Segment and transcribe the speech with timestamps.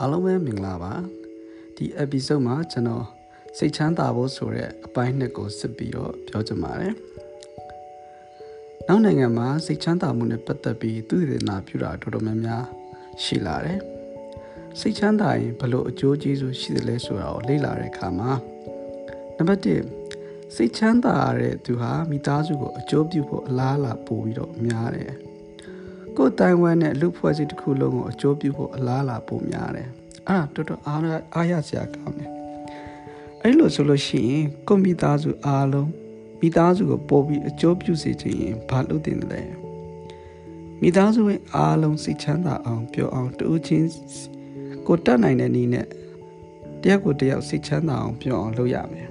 [0.00, 0.94] အားလုံးပဲမင်္ဂလာပါ
[1.76, 3.04] ဒီ episode မှာကျွန်တော်
[3.58, 6.94] စိတ်ချမ်းသာဖို့ဆိုတဲ့အပိုင်းနှစ်ကိုစစ်ပြီးတော့ပြောချင်ပါတယ်
[8.86, 12.64] နောက်နိုင်ငံမှာစိတ်ချမ်းသာမှုနဲ့ပတ်သက်ပြီးသူသေနာပြုတာတော်တော်များများ
[13.22, 13.80] ရှိလာတယ်
[14.80, 18.32] စိတ်ချမ်းသာရင်ဘလို့အကျိုးကျေးဇူးရှိတယ်လဲဆိုတာကိုလေ့လာတဲ့အခါမှာ
[19.36, 19.62] နံပါတ်
[20.06, 25.12] 1စိတ်ချမ်းသာရတဲ့သူဟာမိသားစုကိုအကျိုးပြုဖို့အလားအလာပို့ပြီးတော့များတယ်
[26.16, 29.88] ကိုယ်တိုင်ဝမ်းနဲ့လူဖွဲ့စည်းတစ်ခုလုံးကိုအကျိုးပြုဖို့အလားအလာပိုများတယ်
[30.28, 31.00] အဲ့ဒါတော်တော်အား
[31.34, 32.30] အားရစရာကောင်းတယ်
[33.42, 35.90] အဲ့လိုဆိုလို့ရှိရင်ကိုမိသားစုအားလုံး
[36.40, 39.42] မိသားစုကိုပို့ပြီးအကျိုးပြုစေချင်ရင်ဘာလုပ်တင်လဲ
[40.80, 43.88] မိသားစုရဲ့အားလုံးစိတ်ချမ်းသာအောင်ပျော်အောင်တူးချင်း
[44.86, 45.86] ကိုတတ်နိုင်တဲ့နည်းနဲ့
[46.82, 49.08] တယောက်ကိုတယောက်စိတ်ချမ်းသာအောင်ပျော်အောင်လုပ်ရမယ်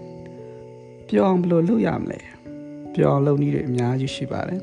[1.09, 2.19] ပျော်အောင်ဘယ်လိုလုပ်ရမလဲ
[2.95, 4.61] ပျော်အောင်လုပ်နည်းတွေအများကြီးရှိပါတယ်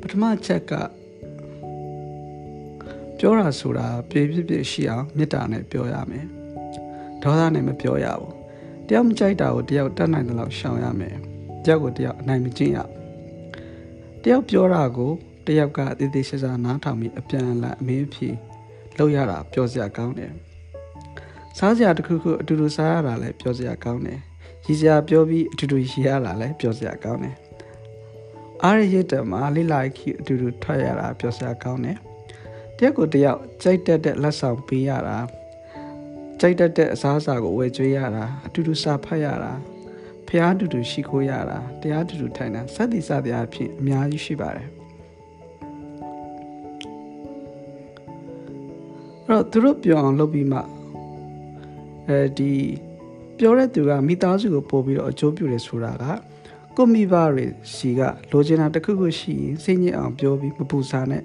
[0.00, 0.72] ပထမချက်က
[3.18, 6.26] ပြောတာဆိုတာပြေပြပြရှိအောင်မေတ္တာနဲ့ပြောရမယ်
[7.22, 8.32] ဒေါသနဲ့မပြောရဘူး
[8.88, 11.16] တယောက်မကြိုက်တာကိုတယောက်တတ်နိုင်တဲ့လောက်ရှောင်ရမယ်
[11.64, 12.78] တယောက်ကိုတယောက်အနိုင်မကျင့်ရ
[14.22, 15.12] တယောက်ပြောတာကို
[15.46, 18.28] တယောက်ကတည်တည်ရှာရှာနားထောင်ပြီးအပြန်အလှန်အမေးဖြေ
[18.98, 20.32] လုပ်ရတာပြောစရာကောင်းတယ်
[21.58, 24.20] စားစရာတစ်ခုခုအတူတူစားရတာလည်းပြောစရာကောင်းတယ်
[24.64, 27.36] ရည်စရာပြောပြီးအတူတူရည်ရတာလည်းပြောစရာကောင်းတယ်
[28.64, 31.98] အားရရတဲ့မှာလိလိုက်ခီအတူတူထွက်ရတာပြောစရာကောင်းတယ်
[32.76, 35.18] တယောက်ကိုတယောက်ကြိုက်တတ်တဲ့လက်ဆောင်ပေးရတာ
[36.40, 39.52] ကြိုက်တတ်တဲ့အစားအစာကိုဝယ်ကျွေးရတာအတူတူစာဖတ်ရတာ
[40.28, 44.68] ဖျားတူတူရှိခိုးရတာတရားတူတူထိုင်တာစသည်စသည်အဖြစ်အများကြီးရှိပါတယ်
[49.26, 50.60] အဲ့တော့သူတို့ပြောအောင်လုပ်ပြီးမှ
[52.08, 52.52] အဲဒီ
[53.38, 56.04] ပြောတဲ့သူကမိသားစုကိုပို့ပြီးတော့အကျိုးပြုတယ်ဆိုတာက
[56.76, 61.24] ကိုမိဘတွေစီကလိုချင်တာတစ်ခုခုရှိရင်စိတ်ညစ်အောင်ပြောပြီးမပူစားနဲ့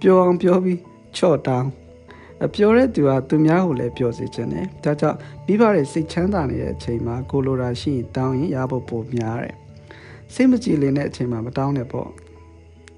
[0.00, 0.80] ပြောအောင်ပြောပြီး
[1.16, 1.68] ချော့တောင်း
[2.54, 9.56] ပြောတဲ့သူကသူများကိုလည်းပြောစေချင်တယ်ဒါကြောင့်မိဘတွေစိတ်ချမ်းသာနေတဲ့အချိန်မှာကိုလိုရာရှိရင်တောင်းရင်ရဖို့ပိုများတယ်
[10.34, 12.08] စိတ်မကြည်လင်တဲ့အချိန်မှာမတောင်းနဲ့ပေါ့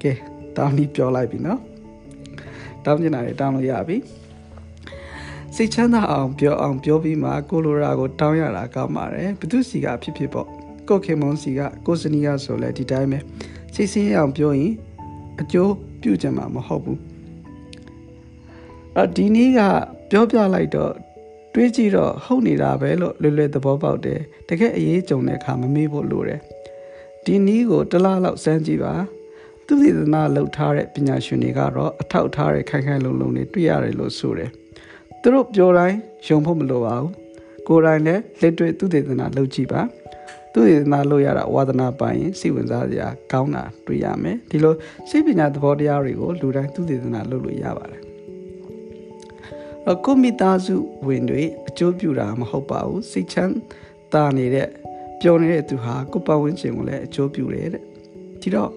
[0.03, 0.13] ကဲ
[0.57, 1.61] တောင်းပြီးပြောလိုက်ပြီနော်
[2.85, 3.97] တောင်းချင်တာတွေတောင်းလို့ရပြီ
[5.55, 10.60] စိတ်ချမ်းသာအောင်ပြောအောင်ပြောပြီးမှကိုလိုရာကိုတောင်းရတာကောင်းပါတယ်ဘသူစီကဖြစ်ဖြစ်ပေါ့
[10.91, 13.19] ကိုခင်မွန်စီကကိုစနီကဆိုလဲဒီတိုင်းပဲ
[13.75, 14.73] စိတ်ဆင်းအောင်ပြောရင်
[15.41, 16.99] အကျိုးပြုကြမှာမဟုတ်ဘူး
[18.99, 19.61] အဒီနေ့က
[20.11, 20.93] ပြောပြလိုက်တော့
[21.55, 26.41] တွေးကြည့်တော့ဟုတ်နေတာပဲလို့လွယ်လွယ်သဘောပေါက်တယ်တကယ်အရေးကြုံတဲ့အခါမမေ့ဖို့လိုတယ်
[27.25, 28.93] ဒီနည်းကိုတစ်လားလောက်စမ်းကြည့်ပါ
[29.67, 34.51] သူသေသနာလှုပ်ထားတဲ့ပညာရှင်တွေကတော့အထောက်ထားတဲ့ခိုင်ခိုင်လုံလုံတွေတွေ့ရတယ်လို့ဆိုတယ်
[35.21, 35.97] သူတို့ပြောတိုင်း
[36.27, 37.11] ယုံဖို့မလိုပါဘူး
[37.69, 39.83] ကိုယ်တိုင်လည်းလက်တွေ့သူသေသနာလှုပ်ကြည့်ပါ
[40.53, 44.75] သူရနာလို့ရတာဝါသနာပိုင်ရင်စိတ်ဝင်စားစရာကောင်းတာတွေ့ရမယ်ဒီလို
[45.11, 48.03] စိတ်ပညာသဘောတရားတွေကိုလူတိုင်းသူသေသနာလုပ်လို့ရပါတယ်
[49.91, 53.55] အကုမိသားစုဝင်တွေအကျိုးပြုတာမဟုတ်ပါဘူးစိတ်ချမ်း
[54.13, 54.69] သာနေတဲ့
[55.21, 57.83] ပျော်နေတဲ့သူဟာကိုယ်ပတ်ဝန်းကျင်ကိုလည်းအကျိုးပြုတယ်တဲ့
[58.41, 58.71] ဒီတော့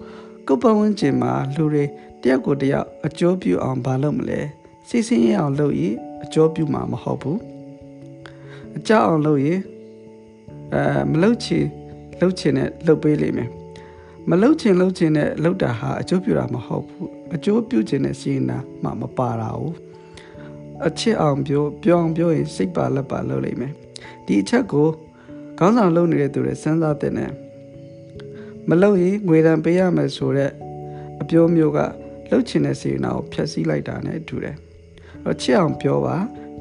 [0.48, 1.84] ကိုယ်ပတ်ဝန်းကျင်မှာလူတွေ
[2.22, 4.40] တယောက်ကိုတယောက်အကျိုးပြုအောင်မလုပ်မလဲ
[4.88, 7.38] စိတ်ဆင်းရဲအောင်လုပ်ရင်အကျိုးပြုမှာမဟုတ်ဘူး
[8.76, 9.60] အကြောက်အောင်လုပ်ရင်
[10.74, 11.64] အဲမလှုပ်ချင်
[12.20, 13.50] လှုပ်ချင်နဲ့လှုပ်ပေးလိမ့်မယ်
[14.30, 19.74] မလှုပ်ချင်လှုပ်ချင်နဲ့လှုပ်တာဟာအကျိုးပြုတာမဟုတ်ဘူးအကျိုးပြုချင်တဲ့စီရင်တာမှမပါတာဘူး
[20.86, 23.72] အချစ်အောင်ပြောပြောအောင်ပြောရင်စိတ်ပါလက်ပါလှုပ်လိမ့်မယ်
[24.26, 24.86] ဒီအချက်ကို
[25.58, 27.30] ခေါင်းဆောင်လုပ်နေတဲ့သူတွေစဉ်းစားတဲ့နဲ့
[28.68, 30.52] မလှုပ်ရင်ငွေတန်ပေးရမယ်ဆိုတော့
[31.22, 31.78] အပြောမျိုးက
[32.30, 34.56] လှုပ်ချင်တဲ့စီရင်တာကိုဖျက်ဆီးလိုက်တာနဲ့တူတယ်
[35.30, 36.16] အချစ်အောင်ပြောပါ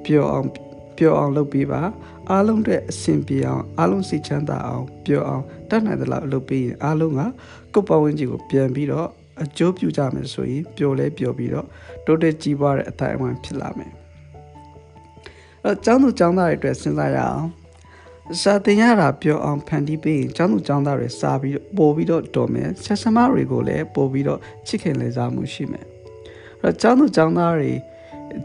[0.06, 0.48] ပြောအောင်
[0.98, 1.82] ပြောအောင်လုပ်ပေးပါ
[2.30, 7.22] အားလုံးအတွက်အဆင်ပြေအောင်အားလုံးစိတ်ချမ်းသာအောင်ပြောအောင်တတ်နိုင်သလောက်လုပ်ပေးရင်အားလုံးက
[7.74, 9.08] ကိုယ်ပဝန်းကျင်ကိုပြန်ပြီးတော့
[9.44, 11.68] အကျိုးပြုကြမယ်ဆိုရင်ပျော်လဲပျော်ပြီးတော့
[12.06, 13.92] တိုးတက်ကြီးပွားတဲ့အတိုင်းအဝိုင်းဖြစ်လာမယ်
[15.64, 17.48] အဲကျောင်းသူကျောင်းသားတွေအတွက်စဉ်းစားရအောင်
[18.42, 25.86] စာတင်ရတာပြောအောင်ဖန်တီးပေးရင်ကျောင်းသူကျောင်းသားတွေစာပြီးပို့ပြီးတော့တော်မယ်ဆက်ဆမတွေကိုလည်းပို့ပြီးတော့ချစ်ခင်လေစားမှုရှိမယ်
[26.62, 27.72] အဲကျောင်းသူကျောင်းသားတွေ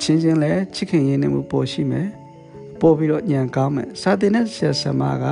[0.03, 2.09] ချင်းချင်းလည်းချစ်ခင်ရင်းနှီးမှုပို့ရှိမယ်
[2.81, 5.25] ပို့ပြီးတော့ညံကောင်းမယ်စာတင်တဲ့ဆရာဆမက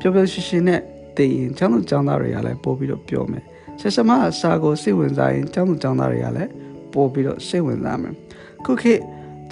[0.00, 0.80] ပျော်ပျော်ရွှင်ရွှင်နဲ့
[1.16, 3.44] တည်ရင်ကျောင်းသူကျောင်းသားတွေကလည်းပို့ပြီးတော့ပြောမယ်
[3.80, 6.50] ဆရာဆမအစာကိုစိတ်ဝင်စားရင်ကျောင်းသူကျောင်းသားတွေကလည်း
[6.92, 8.14] ပို့ပြီးတော့စိတ်ဝင်စားမယ်
[8.64, 9.00] ခုခေတ်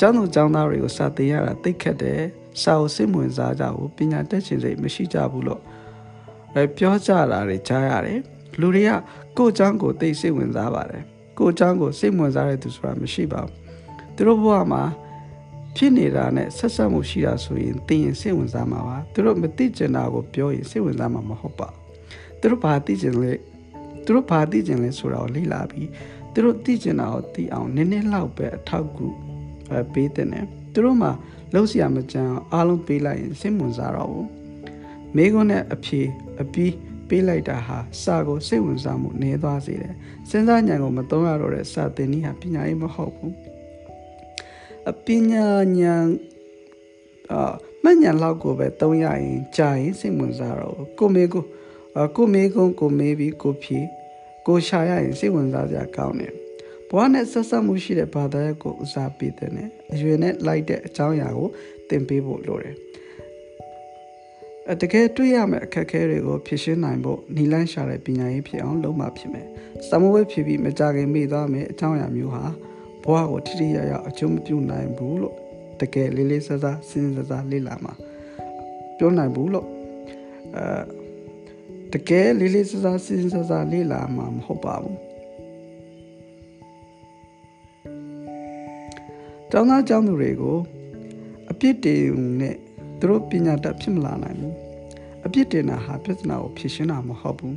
[0.01, 2.21] ကျောင်းသူကျောင်းသားတွေကိုစာတင်ရတာသိခက်တယ်
[2.63, 5.61] စာကိုစိတ်ဝင်စားကြဘူးပညာတတ်ခြင်းစိတ်မရှိကြဘူးလို့
[6.55, 8.21] အဲပြောကြတာတွေကြားရတယ်
[8.61, 8.91] လူတွေက
[9.37, 11.03] ကိုယ့်အကြောင်းကိုသိစိတ်ဝင်စားပါတယ်
[11.39, 13.53] ကိုယ့်အကြောင်းကိုစိတ်ဝင်စားတဲ့သူဆိုတာမရှိပါဘူး
[14.17, 14.83] သူတို့ဘဝမှာ
[15.77, 21.69] ဖြစ်နေတာနဲ့ဆက်ဆက်မှုရှိတာဆိုရင်သိရင်စိတ်ဝင်စားမှာပါသူတို့မသိကျင်တာကိုပြောရင်စိတ်ဝင်စားမှာမဟုတ်ပါ
[22.41, 23.33] သူတို့ဘာသိကျင်လဲ
[24.05, 25.89] သူတို့ဘာသိကျင်လဲဆိုတာကိုလေ့လာပြီး
[26.33, 29.07] သူတို့သိကျင်တာကိုသိအောင်နည်းနည်းလောက်ပဲအထောက်ကူ
[29.93, 31.09] ပေးတဲ့နဲ့သူတို့မှ
[31.53, 34.29] လှုပ်ရှားမကြမ်းအားလုံးပေးလိုက်ရင်စိတ်ဝင်စားတော့ဘူး
[35.17, 36.01] မိကုန်းနဲ့အဖြေ
[36.43, 36.75] အပြီး
[37.09, 39.95] ပေးလိုက်တာဟာစာကိုစိတ်ဝင်စားမှုနည်းသွားစေတယ်
[40.29, 43.35] စဉ်းစားဉာဏ်ကိုမသုံးရတော့တဲ့စာသင်နည်းဟာပညာရေးမဟုတ်ဘူး
[44.91, 45.47] အပညာ
[45.79, 46.07] ဉာဏ်
[47.33, 47.53] အာ
[47.85, 51.45] မဉဏ်လောက်ကိုပဲသုံးရရင်ကြာရင်စိတ်ဝင်စားတော့ကိုမေကို
[52.17, 53.81] ကိုမေကုန်းကိုမေးပြီးကိုဖြေ
[54.47, 56.33] ကိုရှာရရင်စိတ်ဝင်စားစရာကောင်းတယ်
[56.89, 59.51] ဘဝနဲ့ဆက်ဆက်မှုရှိတဲ့ဘာသာရပ်ကိုဦးစားပေးတဲ့
[59.93, 61.49] အရွယ်နဲ့လိုက်တဲ့အကြောင်းအရာကို
[61.89, 62.77] သင်ပေးဖို့လိုတယ်
[64.71, 69.47] အတကယ်တွေ့ရမယ့်အခက်အခဲတွေကိုဖြေရှင်းနိုင်ဖို့နီလန်းရှာတဲ့ပညာရေးဖြစ်အောင်လုပ်မှဖြစ်မယ်။
[69.89, 72.45] စမဝဲဖြစ်ပြီးမကြခင်မိသွားမယ်အကြောင်းအရာမျိုးဟာ
[73.05, 75.37] ဘဝကိုထိထိရရအကျိုးမပြုနိုင်ဘူးလို့
[75.81, 77.93] တကယ်လေးလေးစားစားစဉ်းစားစားလေ့လာမှာ
[78.97, 79.67] ပြောနိုင်ဘူးလို့
[80.57, 80.65] အဲ
[81.93, 84.99] တကယ်လေးလေးစားစားစဉ်းစားစားလေ့လာမှာမဟုတ်ပါဘူး
[89.51, 90.57] ကျောင်းသားကျောင်းသူတွေကို
[91.51, 92.03] အပြစ်တင်
[92.41, 92.57] နဲ့
[92.99, 94.57] သူတို့ပညာတတ်ဖြစ်မလာနိုင်ဘူး
[95.27, 97.57] အပြစ်တင်တာဟာပြဿနာကိုဖြေရှင်းတာမဟုတ်ဘူး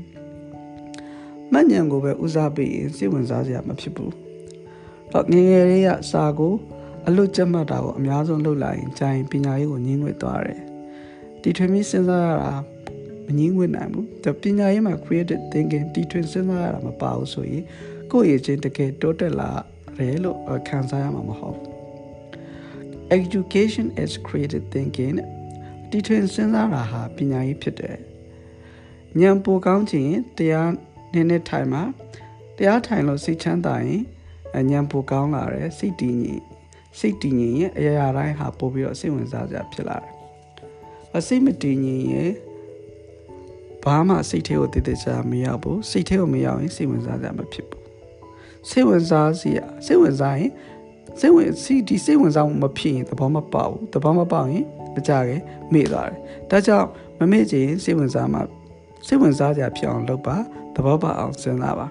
[1.52, 4.23] မှတ်ဉာဏ်ကိုပဲဦးစားပေးရင်စိတ်ဝင်စားစရာမဖြစ်ဘူး
[5.14, 6.54] တော့ငငယ်လေးကစာကို
[7.08, 10.62] အလွတ်ကျက်မှတ်တာကိုအများဆုံးလုပ်လာရင်ဂျိုင်းပညာရေးကိုညှင်းငွေ့သွားတယ်
[11.42, 12.54] တီထွင်ပြီးစဉ်းစားရတာ
[13.26, 17.64] မငြင်းငွေ့နိုင်ဘူးဒါပညာရေးမှာ creative thinking တီထွင်စဉ်းစားရတာမပါဘူးဆိုရင်
[18.12, 19.52] ကိုယ့်ရဲ့ချင်းတကယ်တိုးတက်လာ
[19.98, 20.38] တယ်လို့
[20.68, 21.68] ခံစားရမှာမဟုတ်ဘူး
[23.18, 25.18] education is creative thinking
[25.90, 27.98] တီထွင်စဉ်းစားတာဟာပညာရေးဖြစ်တယ်
[29.20, 30.72] ဉာဏ်ပိုကောင်းခြင်းတရား
[31.14, 31.84] နည်းနည်းထိုင်မှာ
[32.58, 34.04] တရားထိုင်လို့စိတ်ချမ်းသာရင်
[34.72, 36.44] ဉာဏ်ပိုကောင်းလာတယ်စိတ်တည်ငြိမ်
[37.00, 40.14] စိတ်တည်ငြိမ်ရင်အရာရာတိုင်းဟာပို့ပြီးတော့စိတ်ဝင်စားစရာဖြစ်လာတယ်
[41.18, 42.32] အစိတ်မတည်ငြိမ်ရင်
[43.84, 47.82] ဘာမှစိတ်ထဲကိုတည်တည်ချာမရောက်ဘူးစိတ်ထဲကိုမရောက်ရင်စိတ်ဝင်စားစရာမဖြစ်ဘူး
[48.70, 50.52] စိတ်ဝင်စားစရာစိတ်ဝင်စားရင်
[51.20, 55.42] စိတ်ဝင်စီဒီစိတ်ဝင်စားမှုမဖြစ်ရင်သဘောမပေါက်ဘူးသဘောမပေါက်ရင်မကြခင်
[55.74, 56.18] မေ့သွားတယ်
[56.50, 56.88] ဒါကြောင့်
[57.20, 58.40] မမေ့ချင်စိတ်ဝင်စားမှ
[59.08, 60.36] စိတ်ဝင်စားစရာဖြစ်အောင်လုပ်ပါ
[60.76, 61.88] သဘောပေါက်အောင်စဉ်းစားပါ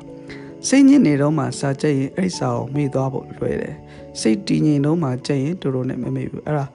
[0.69, 3.76] စိတ်ညစ်နေတော့မှစာကြက်ရင်အဲ့စာကိုမေ့သွားဖို့လွယ်တယ်
[4.20, 6.67] စိတ်တည်ငြိမ်တော့မှကြက်ရင်တို့တို့နဲ့မမေ့ဘူးအဲ့ဒါ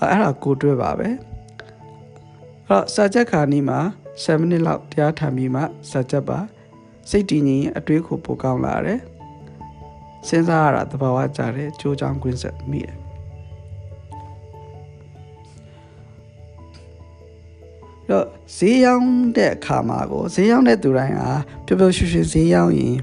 [0.00, 1.16] အဲ့ဒါကိုတွေ့ပါပဲအဲ့
[2.68, 3.78] တော့စာကြက်ခါနီးမှာ
[4.22, 6.38] 7မိနစ်လောက်တရားထိုင်ပြီးမှစာကြက်ပါ
[7.10, 9.00] စိတ်တည်ငြိမ်ရင်အတွေးကိုပိုကောင်းလာတယ်
[10.28, 13.07] စဉ်းစားရတာသဘာဝကြတယ်ကြိုးချောင်းကွင်းဆက်မိတယ်
[18.10, 18.24] တော့
[18.56, 21.30] ဈေးရောင်းတဲ့အခါမှာကိုဈေးရောင်းတဲ့သူတိုင်းဟာ
[21.66, 22.96] ပျော်ပျော်ရွှင်ရွှင်ဈေးရောင်းရင်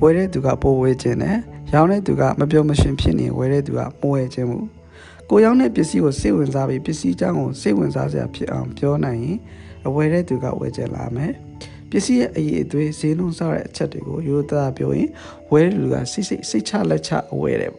[0.00, 1.36] ဝယ်တဲ့သူကပိုဝယ်ခြင်းနဲ့
[1.72, 4.66] ရောင်းတဲ့သူကမပျော်မရွှင်ဖြစ်နေဝယ်တဲ့သူကမဝယ်ခြင်းဘူး
[5.30, 9.38] ကိုရောင်းတဲ့ပစ္စည်းကိုစိတ်ဝင်စားပြီးပစ္စည်းကြောင်းကိုစိတ်ဝင်စားစရာဖြစ်အောင်ပြောနိုင်ရင်
[9.86, 11.32] အဝယ်တဲ့သူကဝယ်ခြင်းလာမယ်
[11.90, 15.10] ပစ္စည်းရဲ့အရေးအသွေးဈေးနှုန်းစတဲ့အချက်တွေကိုရိုးသားပြောရင်
[15.52, 17.72] ဝယ်တဲ့လူကစိတ်စိတ်စိတ်ချလက်ချအဝယ်တယ်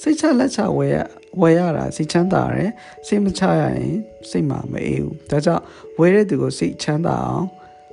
[0.00, 0.98] စိတ်ချလက်ချဝယ်ရ
[1.40, 2.70] ဝယ်ရတာစိတ်ချမ်းသာတယ်
[3.06, 3.94] စိတ်မချရရင်
[4.30, 5.62] စိတ်မှမအေးဘူးဒါကြောင့်
[5.98, 7.46] ဝယ်တဲ့သူကိုစိတ်ချမ်းသာအောင်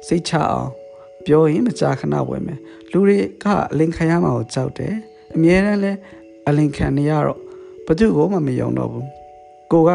[0.08, 0.70] စိတ်ချအောင်
[1.26, 2.60] ပြောရင်မကြာခဏဝယ်မယ်
[2.92, 4.94] လူတွေကအလင်ခံရမှာကိုကြောက်တယ်
[5.36, 5.92] အမြဲတမ်းလဲ
[6.48, 7.40] အလင်ခံနေရတော့
[7.86, 9.08] ဘသူ့ကိုမှမယုံတော့ဘူး
[9.72, 9.90] ကိုက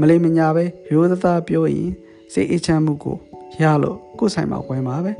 [0.00, 1.90] မလိမ္မညာပဲရိုးသားပြောရင်
[2.32, 3.16] စိတ်အေးချမ်းမှုကို
[3.62, 5.12] ရလို့ကိုယ်ဆိုင်မှာဝယ်မှာပဲ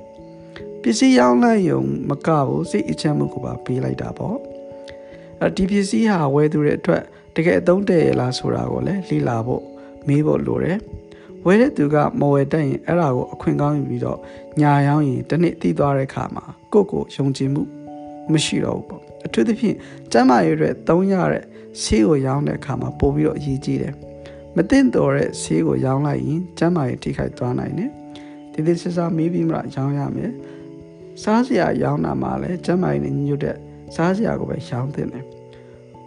[0.83, 4.56] ပစ္စည်းရောင်းလိုက်ရုံမကဘူးစိတ်အေးချမ်းမှုကိုပါပေးလိုက်တာပေါ့အဲ
[5.57, 7.03] ဒီပစ္စည်းဟာဝယ်သူတွေအတွက်
[7.37, 9.63] တကယ်အသုံးတည့်ရလားဆိုတာကိုလည်းလေ့လာဖို့
[10.07, 10.79] မေးဖို့လိုတယ်
[11.47, 14.19] ဝယ်တဲ့သူကမဝယ်တတ်ရင်အဲ့ဒါကိုအခွင့်ကောင်းယူပြီးတော့
[14.61, 17.63] ညာရောင်းရင်တစ်နှစ်သိသွားတဲ့အခါမှာကိုယ့်ကိုယုံကြည်မှု
[18.33, 19.77] မရှိတော့ဘူးပေါ့အထူးသဖြင့်
[20.13, 21.45] ကျမ်းမာရေးအတွက်သုံးရတဲ့
[21.83, 23.95] ဆေးကိုရောင်းတဲ့အခါမှာပို့ပြီးတော့အရေးကြီးတယ်
[24.57, 27.91] မသိတော်တဲ့ဆေးကိုရောင်းလိုက်ရင်ကျမ်းမာရေးထိခိုက်သွားနိုင်တယ်
[28.53, 30.33] ဒီဒီဆဆမေးပြီးမှရောင်းရမယ်
[31.23, 33.57] စားစရာရောင်းတာမှလည်းကျမ်းမာရေးနဲ့ညှို့တဲ့
[33.95, 35.25] စားစရာကိုပဲရောင်းသင့်တယ်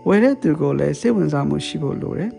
[0.08, 2.32] ဝယ်တဲ့သူကိုလည်းစိတ်ဝင်စားမှုရှိဖို့လိုတယ်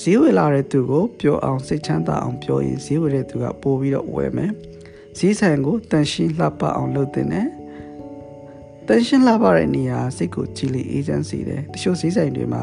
[0.00, 4.52] ဈေးဝယ်လာတဲ့သူကိုပြောအောင်စိတ်ချမ်းသာအောင်ပြောရင်ဈေးဝယ်တဲ့သူကပို့ပြီးတော့ဝယ်မယ်
[5.18, 7.48] ဈေးဆိုင်ကိုတန်ရှင်းလှပအောင်လုပ်တင်တယ်
[8.86, 12.62] တန်ရှင်းလှပတဲ့နေရာစိတ်ကိုကြည်လီအေဂျင့်စီတယ်တချို့ဈေးဆိုင်တွေမှာ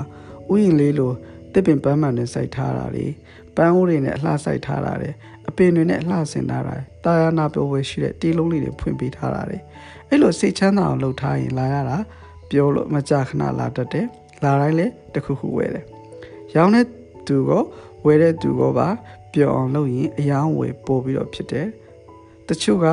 [0.51, 1.11] ဥယျာဉ်လေးလို
[1.53, 3.07] တစ်ပင်ပန်းမှန်နဲ့စိုက်ထားတာတွေ
[3.57, 5.11] ပန်းအိုးတွေနဲ့အလှစိုက်ထားတာတွေ
[5.49, 6.73] အပင်တွေနဲ့အလှဆင်ထားတာ
[7.05, 9.57] တာယာနာပြောဝဲရှိတဲ့တီးလုံးလေးတွေဖွင့်ပေးထားတာတွေ
[10.09, 11.97] အဲ့လိုစိတ်ချမ်းသာအောင်လုပ်ထားရင်လာရတာ
[12.49, 14.05] ပြောလို့မကြာခဏလာတတ်တယ်
[14.43, 15.85] လာတိုင်းလည်းတခုခုဝယ်တယ်
[16.55, 16.85] ရောင်းတဲ့
[17.27, 17.51] သူက
[18.05, 18.87] ဝယ်တဲ့သူကပါ
[19.33, 21.67] ပျော်အောင်လုပ်ရင်အယောင်းဝယ်ပို့ပြီးတော့ဖြစ်တယ်
[22.47, 22.85] တချို့က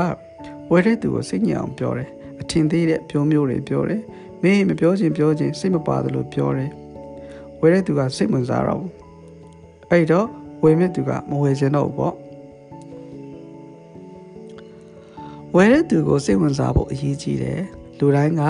[0.71, 2.09] ဝယ်တဲ့သူကိုစိတ်ညစ်အောင်ပြောတယ်
[2.41, 4.03] အထင်သေးတဲ့ပြောမျိုးတွေပြောတယ်
[4.43, 6.71] မင်းမပြောချင်ပြောချင်စိတ်မပါသလိုပြောတယ်
[7.61, 8.93] ဝယ်တဲ့သူကစိတ်ဝင်စားတော့ဘူး
[9.91, 10.27] အဲ့တော့
[10.63, 12.15] ဝယ်မဲ့သူကမဝယ်ချင်တော့ဘူးပေါ့
[15.57, 17.61] ဝယ်တဲ့သူကိုစိတ်ဝင်စားဖို့အရေးကြီးတယ်
[17.99, 18.43] လူတိုင်းက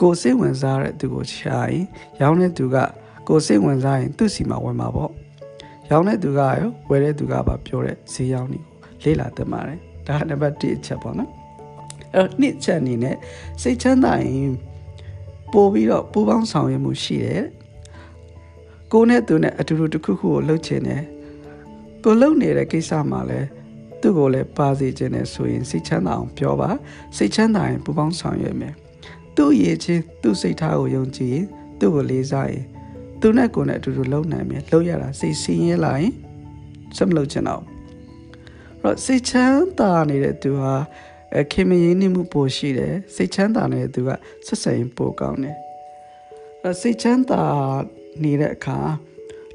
[0.00, 1.84] ကိုစိတ်ဝင်စားတဲ့သူကိုရှာရင်
[2.20, 2.76] ရောင်းတဲ့သူက
[3.28, 5.12] ကိုစိတ်ဝင်စားရင်သူ့စီမှာဝင်မှာပေါ့
[5.90, 8.74] ရောင်းတဲ့သူကရောဝယ်တဲ့သူကပါပြောတဲ့ဈေးရောင်းနေကို
[9.04, 11.30] လေ့လာသင်ပါတယ်ဒါကနံပါတ်1အချက်ပေါ့နော်
[12.14, 13.16] အဲ့တော့နှစ်ချက်အနေနဲ့
[13.62, 14.52] စိတ်ချမ်းသာရင်
[15.52, 17.44] ပို့ပြီးတော့ပူပေါင်းဆောင်ရွက်မှုရှိတယ်
[18.92, 21.02] ကိုနဲ့သူနဲ့အတူတူတစ်ခုခုကိုလှုပ်ချင်တယ်
[22.04, 23.48] ကိုလှုပ်နေတဲ့ကိစ္စမှာလည်း
[24.00, 26.70] သူ့ကိုလည်းပါစေခြင်းနဲ့ဆိုရင်စိတ်ချမ်းသာအောင်ပြောပါ
[27.16, 28.74] စိတ်ချမ်းသာရင်ပူပေါင်းဆောင်ရွက်မယ်
[29.36, 31.46] သူ့ရည်ချင်းသူ့စိတ်ထားကိုယုံကြည်ရင်
[31.80, 32.64] သူ့ကိုလေးစားရင်
[33.20, 36.12] သူနဲ့ကိုယ်နဲ့အတူတူလုံနိုင်မယ်လုံရတာစိတ်ဆင်းရဲလာရင်
[36.96, 37.62] စမလို့ချင်တော့
[38.82, 40.74] တော့စိတ်ချမ်းသာနေတဲ့သူဟာ
[41.38, 44.10] အခင်မရင်းနှီးမှုပိုရှိတယ်စိတ်ချမ်းသာနေတဲ့သူက
[44.46, 45.56] ဆက်ဆံရင်ပိုကောင်းတယ်
[46.64, 47.42] အဲစိတ်ချမ်းသာ
[48.22, 48.78] နေတဲ့အခါ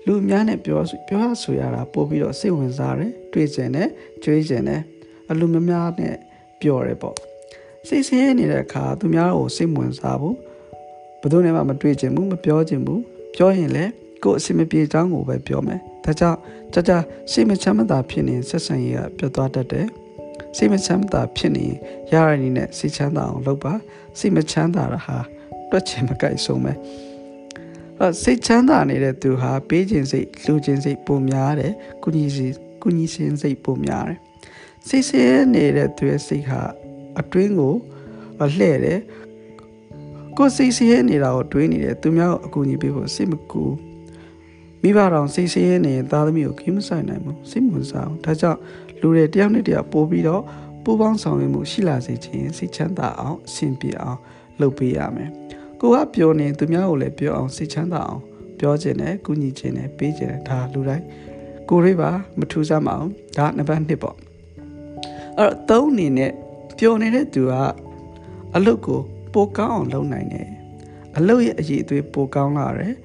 [0.06, 3.90] လူအများနဲ့ပြောပြောဆိုရတာပို့ပြီးတော့စိတ်ဝင်စားတယ်တွေ့ကျင်တယ်
[4.24, 4.82] ကြွေးကျင်တယ်
[5.30, 6.16] အလူမများနဲ့
[6.62, 7.16] ပြောရဲပေါ့
[7.88, 10.36] စိတ်ဆင်းရဲနေတဲ့အခါသူများကိုစိတ်ဝင်စားဖို့
[11.22, 13.02] ဘယ်သူနဲ့မှမတွေ့ချင်ဘူးမပြောချင်ဘူး
[13.36, 13.92] ပြောရင်လည်း
[14.24, 16.40] ကိုယ်အစီမပြေချောင်းကိုပဲပြောမယ်ဒါကြောင့်
[16.74, 16.94] ကြကြ
[17.32, 19.88] စိတ်မချမ်းသာဖြစ်နေဆက်ဆံရေးကပြတ်သွားတတ်တယ်
[20.56, 21.66] စိတ်မချမ်းသာဖြစ်နေ
[22.12, 23.74] ရရနေနဲ့စိတ်ချမ်းသာအောင်လုပ်ပါ
[24.20, 25.18] စိတ်မချမ်းသာတာဟာ
[25.70, 26.74] တွက်ချင်မကြိုက်ဆုံးပဲ
[28.02, 31.74] အဲစိတ်ချမ်းသာနေတဲ့သူဟာပေးခြင်းစိတ်လူခြင်းစိတ်ပုံများတယ်
[32.04, 32.48] ကုညီစီ
[32.82, 34.20] ကုညီစင်စိတ်ပုံများတယ်
[34.88, 35.24] စိတ်ဆဲ
[35.54, 36.62] နေတဲ့သူရဲ့စိတ်ဟာ
[37.20, 37.74] အတွင်းကို
[38.58, 39.00] လှဲ့တယ်
[40.38, 43.64] ကိုယ်စိတ်ဆဲနေတာကိုတွေးနေတယ်သူများကိုအကူအညီပေးဖို့စိတ်မကူ
[44.82, 48.60] မိဘတော်စိတ်ဆဲနေရင်သားသမီးကိုခင်းမဆိုင်နိုင်ဘူးစိတ်ဝင်စားအောင်ဒါကြောင့်
[49.00, 50.44] လူတွေတယောက်နဲ့တယောက်ပို့ပြီးတော့
[50.84, 54.20] ပူပေါင်းဆောင်ရွက်မှုရှိလာစေခြင်းစိတ်ချမ်းသာအောင်အဆင်ပြေအောင်
[54.62, 55.45] လုပ်ပေးရမယ်
[55.86, 58.22] ကိုကပြောနေသူများကိုလည်းပြောအောင်စိတ်ချမ်းသာအောင်
[58.60, 61.06] ပြောခြင်းနဲ့ကုညီခြင်းနဲ့ပေးခြင်းနဲ့ဒါလူတိုင်း
[61.70, 64.16] ကိုရိပါမထူးဆန်းမအောင်ဒါနံပါတ်1ပေါ့
[65.38, 66.32] အဲ့တော့သုံးအနေနဲ့
[66.78, 67.54] ပျော်နေတဲ့သူက
[68.56, 69.00] အလုပ်ကို
[69.34, 70.50] ပိုကောင်းအောင်လုပ်နိုင်တယ်
[71.18, 72.96] အလုပ်ရဲ့အရေးအသွေးပိုကောင်းလာတယ်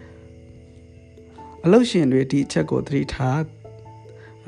[1.65, 3.41] အလုပ်ရှင်တွေဒီအချက်ကိုသတိထား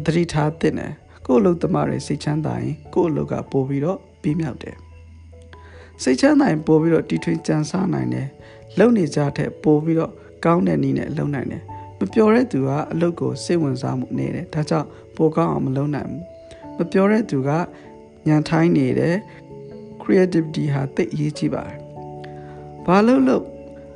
[0.06, 0.92] သတိထားသင့်တယ်
[1.26, 4.76] ကို့အလုပ်သမားတွေစိတ်ချမ်းသာရင်ကို့အလုပ်ကပိုပြီးတော့ပြီးမြောက်တယ်
[6.02, 8.28] စိတ်ချမ်းသာရင်ပိုပြီးတော့တီထွင်ကြံစားနိုင်တယ်
[8.78, 10.12] လုပ်နေကြတဲ့ပိုပြီးတော့
[10.44, 11.62] ကောင်းတဲ့နည်းနဲ့လုပ်နိုင်တယ်
[11.98, 16.22] မပျော်တဲ့သူကအလုပ်ကိုစိတ်ဝင်စားမှုနေတယ်ဒါကြောင့်ပိုကောင်းအောင်မလုပ်နိုင်ဘူး
[16.76, 17.50] မပျော်တဲ့သူက
[18.26, 19.16] ညံထိုင်းနေတယ်
[20.02, 21.78] creativity ဟာတိတ်အရေးကြီးပါတယ်။
[22.86, 23.44] ဘာလို့လို့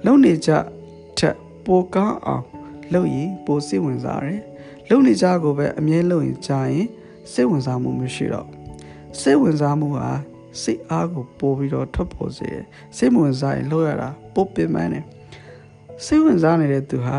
[0.05, 0.51] လုံနေကြ
[1.19, 1.37] ထက်
[1.67, 2.45] ပိုကောင်းအောင်
[2.93, 4.41] လုပ်ရင်ပိုစိတ်ဝင်စားတယ်။
[4.89, 6.87] လုံနေကြကိုပဲအမြဲလုပ်ရင်ကြာရင်
[7.33, 8.49] စိတ်ဝင်စားမှုမရှိတော့
[9.21, 10.11] စိတ်ဝင်စားမှုဟာ
[10.63, 12.65] စိတ်အားကိုပိုပြီးတော့ထွက်ပေါ်စေတယ်။
[12.97, 15.05] စိတ်ဝင်စားရင်လုပ်ရတာပိုပင်ပန်းတယ်။
[16.05, 17.19] စိတ်ဝင်စားနေတဲ့သူဟာ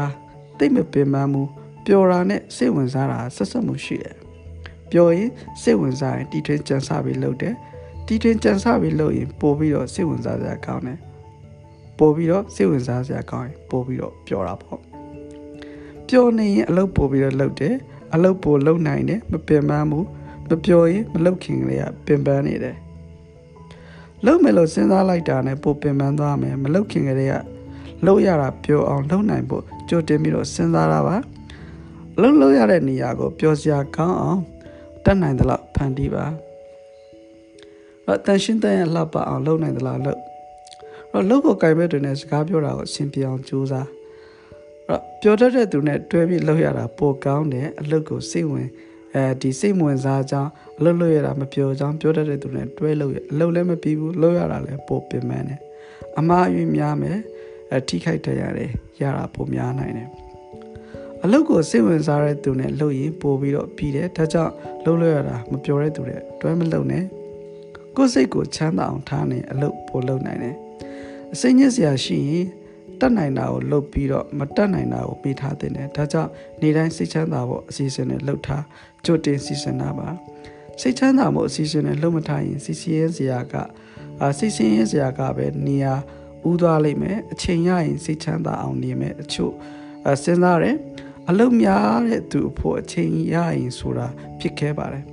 [0.57, 1.49] တိတ်မပင်ပန်းဘူး
[1.85, 4.15] ပျော်တာနဲ့စိတ်ဝင်စားတာဆက်ဆက်မှုရှိတယ်။
[4.91, 7.55] ပျော်ရင်စိတ်ဝင်စားရင်တီထွင်ကြံစားပြီးလုပ်တယ်။
[8.07, 10.97] တီထွင်ကြံစပြီးလုပ်ရင်ပို့ပြီးတော့စိတ်ဝင်စားစရာကောင်းတယ်
[11.99, 14.79] ပို့ပြီးတော့စိတ်ဝင်စားစရာကောင်းရင်ပို့ပြီးတော့ပျော်တာပေါ့
[16.07, 17.75] ပျော်နေရင်အလုပ်ပို့ပြီးတော့လုပ်တယ်
[18.13, 20.05] အလုပ်ပို့လုပ်နိုင်တယ်မပင်ပန်းဘူး
[20.49, 22.75] မပျော်ရင်မလုပ်ခင်ကလေးကပင်ပန်းနေတယ်
[24.25, 27.35] လုပ်မယ်လို့စဉ်းစားလိုက်တာနဲ့ပို့ပင်ပန်းသွားမယ်မလုပ်ခင်ကလေးက
[28.05, 31.15] လုပ်ရတာပျော်အောင်လုပ်နိုင်ဖို့ကြိုတင်ပြီးတော့စဉ်းစားတာပါ
[32.21, 34.41] လှုပ်လှုပ်ရတဲ့နေရာကိုပျော်စရာကောင်းအောင်
[35.05, 36.25] တတ်နိုင်သလောက်ဖန်တီးပါ
[38.05, 40.19] တော့တန်ရှင်းတဲ့လှပအောင်လုပ်နိုင်သလားလို့
[41.11, 43.87] တော့လုပ်ကိုကြိုင်မဲ့တွေနဲ့စကားပြောတာကိုအဆင်ပြေအောင်ကြိုးစား
[44.87, 48.67] တော့ပြောတတ်တဲ့သူနဲ့တွဲပြီးလုပ်ရတာပိုကောင်းတယ်အလုပ်ကိုစိတ်ဝင်
[49.17, 55.59] အဲဒီစိတ်ဝင်စားကြောင်းအလုပ်လုပ်ရတာမပြောကြောင်းပြောတတ်တဲ့သူနဲ့တွဲလုပ်ရအလုပ်လည်းမပြီးဘူးလုပ်ရတာလည်းပိုပင်ပန်းတယ်
[56.19, 57.17] အမှားအယွင်းများမယ်
[57.73, 58.71] အထိခိုက်တရတယ်
[59.01, 60.09] ရတာပိုများနိုင်တယ်
[61.23, 64.53] အလုပ်ကိုစိတ်ဝင်စားတဲ့သူနဲ့လုပ်ရင်ပို့ပြီးတော့ပြီးတယ်ဒါကြောင့်
[64.85, 67.03] လုပ်လို့ရတာမပြောတဲ့သူတွေတွဲမလုပ်နဲ့
[67.95, 70.55] ကိုယ်စိတ်ကိုချမ်းသာအောင်ထားနေအလုပ်ပိုလုပ်နိုင်တယ်
[71.33, 72.47] အစိမ့်ညစ်စရာရှိရင်
[72.99, 76.29] တတ်နိုင်တာကိုလုပ်ပြီးတော့မတတ်နိုင်တာကိုပေးထားတဲ့တယ်ဒါကြောင့်
[76.61, 78.63] နေတိုင်းစိတ်ချမ်းသာဖို့အစီအစဉ်နဲ့လုပ်ထား
[79.05, 80.07] ကြိုတင်စီစဉ်တာပါ
[80.81, 83.53] စိတ်ချမ်းသာမှုအစီအစဉ်နဲ့လုပ်မထားရင်စီစီရဲစရာက
[84.21, 85.93] အာစိတ်ဆင်းရဲစရာကပဲနေရာ
[86.49, 89.53] ဥသွားလိမ့်မယ်အချိန်ရရင်စိတ်ချမ်းသာအောင်နေမယ်အချို့
[90.23, 90.77] စဉ်းစားတယ်
[91.29, 94.07] အလုပ်များတဲ့သူအဖို့အချိန်ရရင်ဆိုတာ
[94.39, 95.03] ဖြစ်ခဲ့ပါတယ်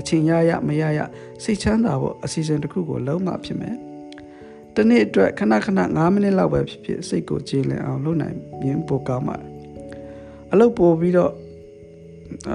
[0.00, 1.00] အချိန်ရရမရရ
[1.42, 3.76] စိတ်ချမ်းသာဖို့အစီအစဉ်တစ်ခုကိုလုံးမဖြစ်မယ်။
[4.76, 8.36] တနေ့အတွက်ခဏခဏ9မိနစ်လောက်ပဲဖြစ်ဖြစ်စိတ်ကိုကြည်လင်အောင်လုပ်နိုင်
[8.66, 9.48] ရင်ပိုကောင်းပါတယ်။
[10.52, 11.32] အလုပ်ပို့ပြီးတော့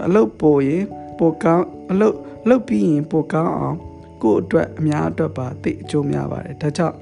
[0.08, 0.84] အလုပ်ပို့ရင်
[1.20, 2.16] ပိုကောင်းအလုပ်
[2.50, 3.78] လုပ်ပြီးရင်ပိုကောင်းအောင်
[4.24, 6.98] ကိုယ့်အတွက်အများအတွက်ပါသိအကျိုးများပါတယ်။ဒါကြောင့်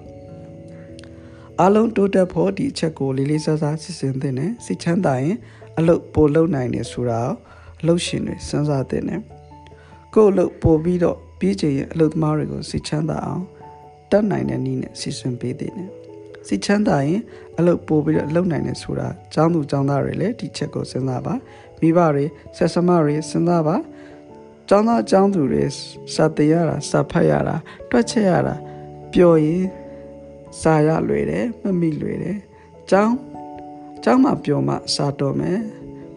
[1.62, 5.38] အလုံးတိုးတက်ဖို့ဒီအချက်ကိုလေးလေးစားစားစစ်စင်သင့်တယ်။စိတ်ချမ်းသာရင်
[5.78, 7.22] အလုပ်ပို့လုပ်နိုင်တယ်ဆိုတာ
[7.82, 9.22] အလုပ်ရှင်တွေစဉ်းစားသင့်တယ်။
[10.16, 13.44] ကိုယ့်အလုပ်ပို့ပြီးတော့ပြီးချင်ရင်အလုပ်သမားတွေကိုစိတ်ချမ်းသာအောင်
[14.13, 15.91] တတ်နိုင်တဲ့နည်းနဲ့စီစဉ်ပေးသေးတယ်
[16.47, 17.21] စိတ်ချမ်းသာရင်
[17.59, 21.35] အလုပ်ပို့ပြီးတော့လုပ်နိုင်တယ်ဆိုတာចောင်းသူចောင်းသားတွေလည်းဒီချက်ကိုစဉ်းစားပါ
[21.81, 22.25] မိဘတွေ
[22.57, 23.77] ဆက်ဆမတွေစဉ်းစားပါ
[24.71, 25.65] ចောင်းသားចောင်းသူတွေ
[26.15, 27.57] စာတင်ရတာစာဖတ်ရတာ
[27.91, 28.55] တွက်ချက်ရတာ
[29.13, 29.65] ပျော်ရင်
[30.61, 32.39] စာရလွယ်တယ်မမိလွယ်တယ်
[32.91, 33.17] ចောင်း
[34.05, 35.59] ចောင်းမှာပျော်မှစာတော်မယ်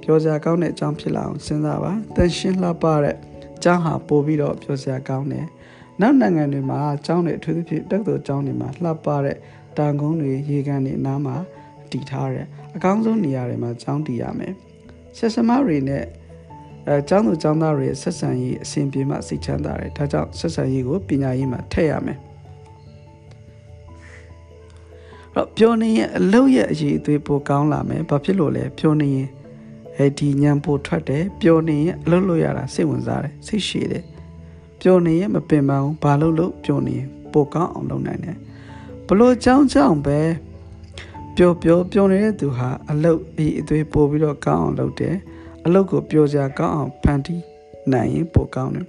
[0.04, 3.18] ပျော်စရာကောင်းတဲ့အကြောင်းဖြစ်လာအောင်စဉ်းစားပါတန်ရှင်းလှပတဲ့
[3.64, 5.48] ကျောင်းဟာပို့ပြီးတော့ပျော်စရာကောင်းတယ်
[6.01, 9.37] နောက်နိုင်ငံတွေမှာကျောင်းတွေအထူးသဖြင့်တက်တော်ကျောင်းတွေမှာလှပတဲ့
[9.77, 11.37] တန်ကုန်းတွေရေကန်တွေအနားမှာ
[11.91, 14.53] တည်ထားတယ်အကောင်းဆုံးနေရာတွေမှာကျောင်းတည်ရမယ်
[15.17, 16.05] ဆက်စမတွေနဲ့
[16.89, 22.19] အဲကျောင်းသူကျောင်းသားတွေဆက်ဆံရေးအစဉ်ပြေမှစိတ်ချမ်းသာတယ်ဒါကြောင့်ဆက်ဆံရေးကိုပညာရေးမှာထည့်ရမယ်
[25.35, 29.29] တော့ပြောနေရင်အလုပ်ရဲ့အရေးအသွေးပိုကောင်းလာမယ်ဘာဖြစ်လို့လဲပြောနေရင်
[29.97, 34.05] အဲဒီညံပိုထွက်တယ်ပြောနေရင်အလုပ်လုပ်ရတာစိတ်ဝင်စားတယ်စိတ်ရှည်တယ်
[34.89, 38.37] ပြောနေရင်မပင်ပန်းဘူးဘာလို့လို့ပြောနေရင်ပိုကောင်းအောင်လုပ်နိုင်တယ်
[39.07, 40.19] ဘလို့ကြောင်းကြောင်းပဲ
[41.37, 45.17] ပျော်ပျော်ပျော်နေတဲ့သူဟာအလုတ်အည်အသွေးပို့ပြီးတော့ကောင်းအောင်လုပ်တယ်
[45.65, 47.43] အလုတ်ကိုပျော်စရာကောင်းအောင်ဖန်တီး
[47.93, 48.87] နိုင်ရင်ပိုကောင်းတယ်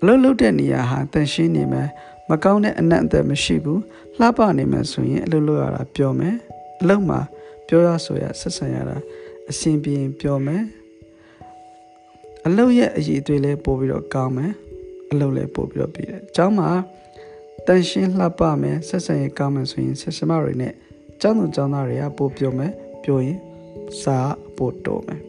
[0.00, 1.88] အလုတ်လုပ်တဲ့နေရာဟာတန်ရှင်းနေမယ်
[2.28, 3.82] မကောင်းတဲ့အနက်အသက်မရှိဘူး
[4.18, 6.36] လှပနေမယ်ဆိုရင်အလုတ်လုပ်ရတာပျော်မယ်
[6.80, 7.20] အလုတ်မှာ
[7.66, 8.96] ပြောရဆိုရဆက်ဆံရတာ
[9.50, 10.62] အဆင်ပြေရင်ပျော်မယ်
[12.46, 14.52] အလုတ်ရဲ့အည်အသွေးလည်းပို့ပြီးတော့ကောင်းမယ်
[15.12, 16.70] အလုတ်လည်းပို့ပြီးတော့ပြီးတယ်။ကျောင်းမှာ
[17.66, 20.74] တန်ရှင်းလှပမယ်ဆက်ဆံရေးကောင်းမယ်ဆိုရင်ဆက်စမတွေနဲ့
[21.20, 23.38] ကျောင်းသူကျောင်းသားတွေကပို့ပြောမယ်ပြောရင်
[24.00, 24.18] စာ
[24.56, 25.20] ပို့တော့မယ်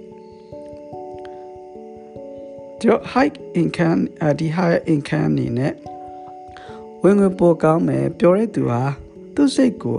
[2.80, 4.02] ဒီ high income
[4.40, 5.74] ဒီ high income နေနဲ့
[7.04, 8.82] ဝင်ငွေပိုကောင်းမယ်ပြောတဲ့သူဟာ
[9.36, 9.98] သူ့စိတ်ကို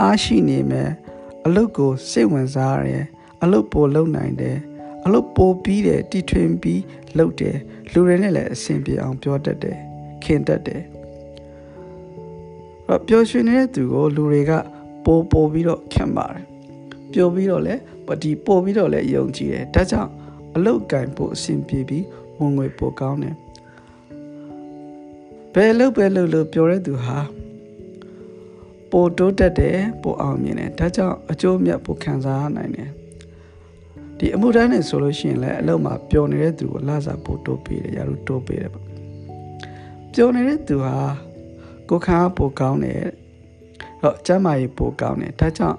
[0.00, 0.90] အားရှိနေမယ်
[1.46, 3.04] အလုပ်ကိုစိတ်ဝင်စားရတယ်
[3.42, 4.56] အလုပ်ပိုလုပ်နိုင်တယ်
[5.06, 6.82] အလုပ်ပိုပြီးတယ်တီထွင်ပြီး
[7.18, 7.56] လုပ်တယ်
[7.92, 9.78] လူတွေနဲ့လည်းအဆင်ပြေအောင်ပြောတတ်တယ်
[10.24, 10.82] ခင်တတ်တယ်
[12.86, 14.52] တော့ပျော်ရွှင်နေတဲ့သူကိုလူတွေက
[15.04, 16.42] ပိုပိုပြီးတော့ခင်ပါတယ်
[17.12, 17.80] ပျော်ပြီးတော့လည်း
[18.22, 20.10] ဒီပိုပြီးတော့လည်းယုံကြည်တယ်ဒါကြောင့်
[20.56, 22.04] အလုတ်ကင်ပို့အဆင်ပြေပြီး
[22.38, 23.36] ဝင်ငွေပိုကောင်းတယ်
[25.54, 27.18] ဘယ်လုတ်ပဲလုတ်လို့ပြောတဲ့သူဟာ
[28.90, 32.90] ပိုတိုးတက်တယ်ပိုအောင်မြင်တယ်ဒါကြောင့်အကျိုးမြတ်ပိုခံစားနိုင်တယ်
[34.18, 38.84] ဒီအမှုတန်းနဲ့ဆိုလို့ရှိရင်လည်းအလုံးမှာပျော်နေတဲ့သူကိုလာစားပိုတိုးပေးတယ်ရာတို့တိုးပေးတယ်ပေါ့
[40.12, 40.94] ပျော်နေတဲ့သူဟာ
[41.90, 43.02] ကိုခံအားပိုကောင်းတယ်
[44.02, 45.78] တော့ကျမ်းမာရေးပိုကောင်းတယ်ဒါကြောင့်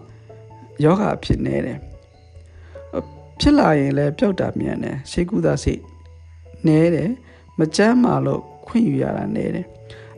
[0.84, 1.80] ယောဂဖြစ်နေတယ်
[3.39, 5.82] ဖြစ်လာရင်လည်းပျောက်တာမြန်တယ်စိတ်ကူးတာစိတ်
[6.67, 7.10] နဲတယ်
[7.60, 9.65] မကျမ်းမာလို့ခွင့်ယူရတာနဲတယ်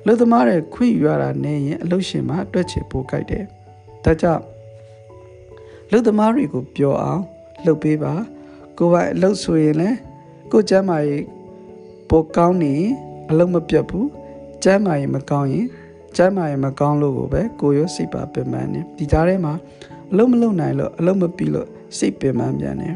[0.05, 3.43] လူသမားတွေခွင့်ယူရတာနဲရင်အလုရှင်မှာတွက်ချေပိုကြိုက်တယ်
[4.03, 4.43] ဒါကြောင့်
[5.91, 7.23] လူသမားတွေကိုပြောအောင်
[7.65, 8.13] လှုပ်ပေးပါ
[8.77, 9.97] ကိုယ်ပိုင်အလုပ်ဆိုရင်လည်း
[10.51, 11.23] ကိုကျမ်းမာရေး
[12.09, 12.73] ပိုကောင်းနေ
[13.29, 14.07] အလုပ်မပြတ်ဘူး
[14.63, 15.67] ကျမ်းမာရေးမကောင်းရင်
[16.17, 19.53] ကျမ်းမာရေးမကောင်းလို့ကိုပဲကိုရောစိတ်ပါပင်ပန်းနေဒီကြားထဲမှာ
[20.11, 21.67] အလုံးမလုံးနိုင်လို့အလုံးမပြီးလို့
[21.97, 22.95] စိတ်ပင်ပန်းပြန်တယ်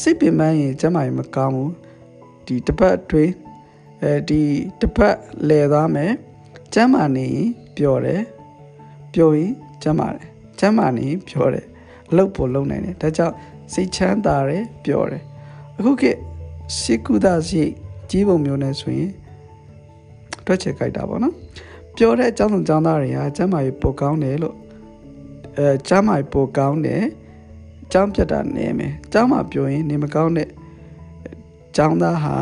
[0.00, 1.72] စိတ်ပင်ပန်းရင်ကျမ်းမာရေးမကောင်းဘူး
[2.46, 3.32] ဒီတစ်ပတ်အတွင်း
[4.02, 4.42] အဲဒီ
[4.80, 5.16] တစ်ပတ်
[5.48, 6.12] လဲသွားမယ်
[6.74, 8.22] ကျမ်းမာနေရင်ပျော်တယ်
[9.14, 10.26] ပျော်ရင်ကျမ်းမာတယ်
[10.58, 11.66] ကျမ်းမာနေရင်ပျော်တယ်
[12.10, 13.34] အလုပ်ပိုလုပ်နိုင်တယ်ဒါကြောင့်
[13.74, 15.22] စိတ်ချမ်းသာတယ်ပျော်တယ်
[15.78, 16.18] အခုခေတ်
[16.80, 17.70] စိတ်ကူတာစိတ်
[18.10, 19.10] ကြီးပုံမျိုးနဲ့ဆိုရင်
[20.46, 21.34] တွက်ချက်ကြိုက်တာပေါ့နော်
[21.96, 24.56] ပြောတဲ့အကြောင်းဆောင်ကျောင်းသားတွေကကျမ်းမာရေးပိုကောင်းတယ်လို့
[25.56, 27.04] အဲကျမ်းမာရေးပိုကောင်းတယ်
[27.92, 30.48] ကျောင်းပြတ်တာနေမယ်ကျောင်းမှာပြောရင်နေမကောင်းတဲ့
[31.76, 32.36] ကျောင်းသားဟာ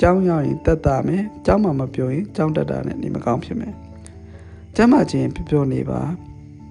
[0.00, 3.74] ကျောင်းရောက်ရင်တက်တာမယ်ကျောင်းမှာမပြောရင်ကျောင်းတက်တာနဲ့နေမကောင်းဖြစ်မယ်
[4.76, 6.00] ကျမ်းမာခြင်းပြောပြောနေပါ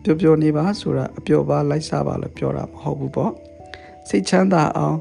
[0.04, 3.32] ပြောပြောနေပါဆိုတာအပြောပါလိုက်စားပါလို့ပြောတာမဟုတ်ဘူးပေါ့
[4.10, 4.98] စိတ်ချမ်းသာအောင်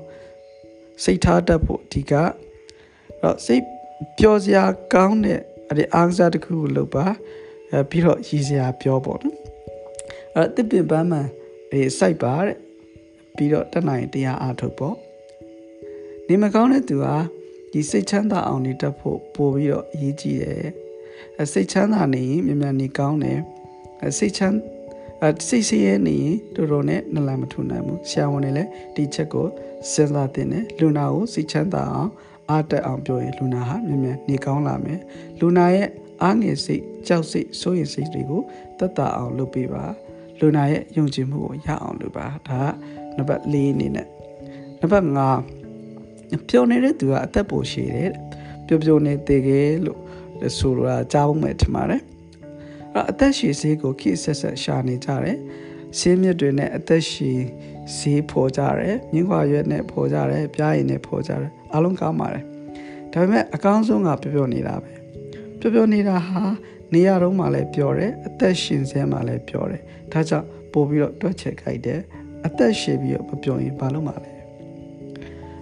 [1.04, 3.64] စိတ်ထားတတ်ဖို့အဓိကတော့စိတ်
[4.18, 7.06] ပျော်စရာကောင်းတဲ့အဲ့ဒီအားကစားတစ်ခုကိုလုပ်ပါ
[7.70, 9.36] အဲပြီးတော့ရည်စရာပြောပေါ့နော်
[10.34, 11.20] အဲ့တစ်ပင်ပန်းမှ
[11.72, 12.56] အေးစိုက်ပါတဲ့
[13.36, 14.96] ပြီးတော့တက်နိုင်တရားအားထုတ်ပေါ့
[16.28, 17.16] နေမကောင်းတဲ့သူဟာ
[17.72, 20.68] ဒီစိတ်ချမ်းသာအောင်နေတတ်ဖို့ပို့ပြီးတော့အရေးကြီးတယ်
[21.52, 23.40] စိတ်ချမ်းသာနေရင်မြန်မြန်နေကောင်းတယ်
[24.18, 24.56] စိတ်ချမ်း
[25.24, 29.46] အဲစိတ်ဆင်းရဲနေရင်တော်တော်နဲ့နလန်မထူနိုင်ဘူးဆရာဝန်တွေလည်းဒီချက်ကို
[29.92, 32.10] စဉ်းစားသင့်တယ်လူနာကိုစိတ်ချမ်းသာအောင်
[32.50, 35.00] အားတက်အောင်ပြောရင်လူနာဟာမြန်မြန်နေကောင်းလာမယ်
[35.40, 35.88] လူနာရဲ့
[36.22, 38.42] အားငယ်စိတ်ကြောက်စိတ်စိုးရိမ်စိတ်တွေကို
[38.78, 39.84] တက်တာအောင်လုပ်ပေးပါ
[40.38, 42.60] လူနာရဲ့ယုံကြည်မှုကိုရအောင်လုပ်ပါဒါ
[43.12, 44.06] ကနံပါတ်၄အနေနဲ့
[44.80, 45.06] နံပါတ်
[45.68, 48.12] 5ပြောနေတဲ့သူကအသက်ပိုရှည်တယ်
[48.66, 50.00] ပြောပြောနေသေးတယ်လို့
[50.58, 52.02] ဆိုလိုတာကြားဖို့မဲ့ထင်ပါတယ်
[52.94, 55.38] အဲ့အသက်ရှည်ဆေးကိုခိဆက်ဆက်ရှာနေကြတယ်
[55.98, 57.40] ဆေးမြစ်တွေနဲ့အသက်ရှည်
[57.96, 62.44] ဆေးဖော်ကြတယ်မြင်းခွာရွက်နဲ့ဖော်ကြတယ်ပြားရည်နဲ့ဖော်ကြတယ်အားလုံးကောင်းပါတယ်
[63.12, 64.92] ဒါပေမဲ့အကောင်းဆုံးကပြောပြောနေတာပဲ
[65.60, 66.42] ပျော်ပျော်နေတာဟာ
[66.94, 72.00] နေရာတော့မှလည်းပျော်တယ်အသက်ရှင်စဲမှလည်းပျော်တယ်ဒါကြောင့်ပို့ပြီးတော့တွက်ချက်ခိုက်တယ်
[72.46, 74.32] အသက်ရှင်ပြီးတော့မပျော်ရင်ဘာလို့မှလဲ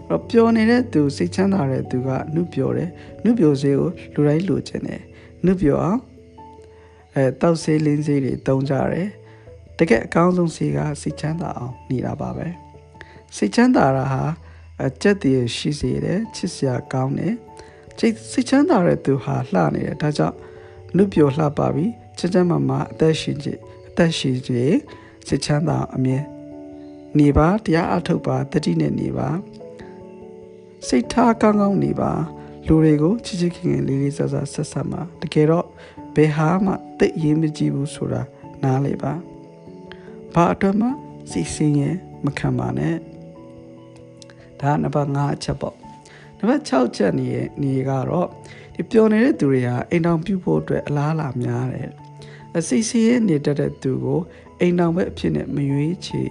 [0.08, 2.90] တော့ပျော်နေတဲ့သူစိတ်ချမ်းသာတဲ့သူကနှုတ်ပျော်တယ်
[3.24, 5.02] နှုတ်ပျော်စေကိုလူတိုင်းလိုချင်တယ်
[5.44, 6.00] နှုတ်ပျော်အောင်
[7.14, 9.08] အဲတောက်ဆေးလင်းဆေးတွေတုံးကြတယ်
[9.78, 12.48] တကယ်အကောင်းဆုံးဆေးကစိတ်ချမ်းသာအောင်နေတာပါပဲ
[13.36, 14.22] စိတ်ချမ်းသာတာဟာ
[14.84, 17.34] အကြက်တည်းရှိစေတယ်ချစ်စရာကောင်းတယ်
[18.32, 20.36] စိတ်ချမ်းသာတဲ့သူဟာလှနေတယ်ဒါကြောင့်
[20.96, 21.86] နှုတ်ပျော်လှပါပြီ
[22.18, 24.78] ချစ်ချမ်းမာမာအသက်ရှင်ခြင်းအသက်ရှင်ခြင်း
[25.28, 26.18] စိတ်ချမ်းသာအမြဲ
[27.18, 29.28] နေပါတရားအထုတ်ပါတတိနဲ့နေပါ
[30.86, 32.12] စိတ်ထားကောင်းကောင်းနေပါ
[32.66, 35.66] လူတွေကိုချစ်ချစ်ခင်ခင်လေးလေးဆဆဆက်ဆက်မှာတကယ်တော့
[36.20, 38.22] ဘယ်ဟာမှတိတ်ရေးမကြည့်ဘူးဆိုတာ
[38.62, 39.12] နားလေပါ
[40.34, 40.88] ဘာအတွက်မှ
[41.30, 41.90] စိတ်ဆင်းရဲ
[42.24, 42.96] မခံပါနဲ့
[44.60, 45.74] ဒါနံပါတ်5အချက်ပေါ့
[46.38, 47.28] နံပါတ်6ချက်နေ
[47.62, 48.28] နေကတော့
[48.74, 51.90] ဒီပျော်နေတဲ့သူတွေဟာအိမ်တောင်ပြုတ်ဖို့အတွက်အလားအလာများတယ်
[52.56, 54.20] အစိစီရဲ့နေတတ်တဲ့သူကို
[54.60, 56.30] အိမ်တောင်ပဲအဖြစ်နဲ့မရွေးချယ်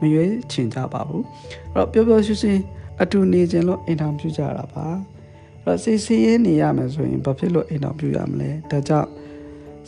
[0.00, 1.24] မရွေးချင်ကြပါဘူး
[1.72, 2.60] အဲ့တော့ပျော်ပျော်ရွှင်ရွှင်
[3.02, 4.86] အတူနေခြင်းလို့အိမ်တောင်ပြုကြတာပါ
[5.66, 9.08] အဲ့တော့စိစီရဲ့နေရမယ်ဆိုရင်ဘာဖြစ်လို့အိမ်တောင်ပြုရမလဲဒါကြောင့်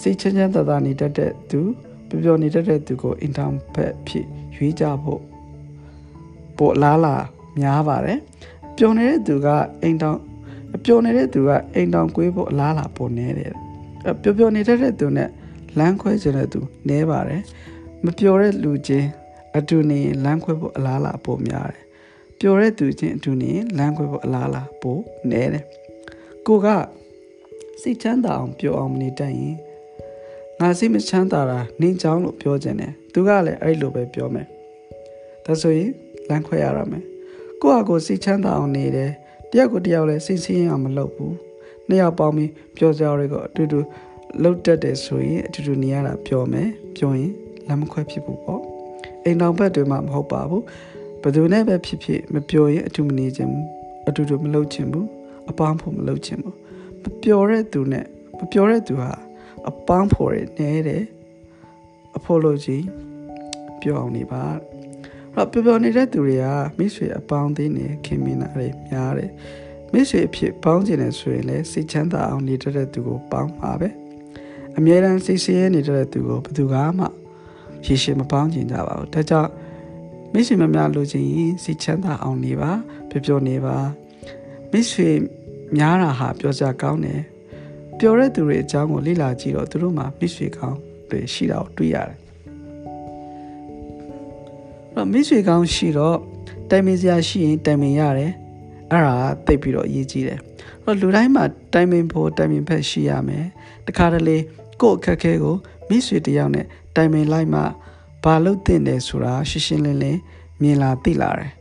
[0.01, 1.61] စိတ်ချမ်းချမ်းသာသာနေတတ်တဲ့သူ
[2.09, 5.23] ပျော်ပျော်နေတတ်တဲ့သူကိုအိမ်တောင်ဘက်ဖြစ်ရွေးကြဖို့
[6.59, 7.15] ပိုလားလာ
[7.61, 8.19] များပါတယ်
[8.77, 9.49] ပျော်နေတဲ့သူက
[9.83, 10.19] အိမ်တောင်
[10.85, 13.53] ပျော်နေတဲ့သူကအိမ်တောင်ကွေးဖို့အလားလာပိုနေတယ်
[14.23, 15.29] ပျော်ပျော်နေတဲ့သူနဲ့
[15.79, 17.43] လမ်းခွဲခြင်းတဲ့သူနဲပါတယ်
[18.05, 19.09] မပျော်တဲ့လူချင်း
[19.57, 21.88] အတူနေလမ်းခွဲဖို့အလားလာပိုများတယ်
[22.41, 24.99] ပျော်တဲ့သူချင်းအတူနေလမ်းခွဲဖို့အလားလာပို
[25.31, 25.65] နဲတယ်
[26.47, 26.67] ကိုက
[27.81, 29.57] စိတ်ချမ်းသာအောင်ပျော်အောင်မနေတတ်ရင်
[30.61, 34.47] ငါစိတ်မချမ်းသာတာနင်းချောင်းလို့ပြောခြင်းတယ်သူကလည်းအဲ့လိုပဲပြောမယ်
[35.45, 35.91] ဒါဆိုရင်
[36.29, 37.05] လမ်းခွဲရရမယ်
[37.63, 39.11] ကိုယ့်အကိုစိတ်ချမ်းသာအောင်နေတယ်
[39.51, 41.35] တယောက်ကိုတယောက်လည်းစိတ်ဆင်းရဲအောင်မလုပ်ဘူး
[41.89, 43.79] နှစ်ယောက်ပေါင်းပြီးပျော်စရာတွေကိုအတူတူ
[44.43, 47.33] လှုပ်တက်တယ်ဆိုရင်အတူတူနေရတာပျော်မယ်ပျော်ရင်
[47.67, 48.63] လမ်းမခွဲဖြစ်ဘူးပေါ့
[49.25, 50.65] အိမ်တော်ဘက်တွေမှာမဟုတ်ပါဘူး
[51.23, 53.67] ဘယ်သူနဲ့ပဲဖြစ်ဖြစ်မပျော်ရင်အတူမနေခြင်းဘူး
[54.09, 55.07] အတူတူမလုပ်ခြင်းဘူး
[55.51, 56.57] အပေါင်းဖို့မလုပ်ခြင်းဘူး
[57.03, 58.07] မပျော်တဲ့သူနဲ့
[58.39, 59.11] မပျော်တဲ့သူဟာ
[59.69, 61.05] အပေါင်းဖို့ရနေတယ်
[62.17, 62.85] အဖို့လို့ကြီး
[63.81, 64.45] ပျော်အောင်နေပါ
[65.35, 66.47] တော့ပျော်ပျော်နေတဲ့သူတွေက
[66.79, 69.31] မိတ်ဆွေအပေါင်းအသင်းနဲ့ခင်မင်တာတွေများတယ်
[69.93, 73.89] မိတ်ဆွေအဖြစ်ပေါင်းကျင်တယ်ဆိုရင်လည်းစိတ်ချမ်းသာအောင်နေတတ်တဲ့သူကိုပေါင်းပါပဲ
[74.77, 77.07] အမြဲတမ်းစိတ်ဆင်းရဲနေတတ်တဲ့သူကိုဘယ်သူကမှ
[77.87, 79.51] ရေရှည်မပေါင်းကျင်ကြပါဘူးဒါကြောင့်
[80.33, 82.71] မိတ်ဆွေမများလိုချင်ရင်စိတ်ချမ်းသာအောင်နေပါ
[83.11, 83.77] ပျော်ပျော်နေပါ
[84.71, 85.09] မိတ်ဆွေ
[85.77, 87.21] များတာဟာပြောကြကောင်းတယ်
[87.99, 90.79] ပျော်တဲ့သူတွေအကြောင်းကိုလေ့လာကြည့်တော့သူတို့မှာမိတ်ဆွေကောင်း
[91.11, 92.17] တွေရှိတာကိုတွေ့ရတယ်
[94.95, 96.19] တော့မိတ်ဆွေကောင်းရှိတော့
[96.71, 98.33] တိုင်ပင်စရာရှိရင်တိုင်ပင်ရတယ်
[98.91, 100.39] အဲ့ဒါသိပြီးတော့အရေးကြီးတယ်
[100.85, 103.45] တော့လူတိုင်းမှာတိုင်ပင်ဖို့တိုင်ပင်ဖက်ရှိရမယ်
[103.87, 104.37] တခါတလေ
[104.83, 105.57] ကို့အခက်ခဲကို
[105.89, 107.63] မိတ်ဆွေတယောက်နဲ့တိုင်ပင်လိုက်မှ
[108.25, 110.21] ဘာလို့တင်တယ်ဆိုတာရှင်းရှင်းလင်းလင်း
[110.63, 111.53] မြင်လာသိလာတယ်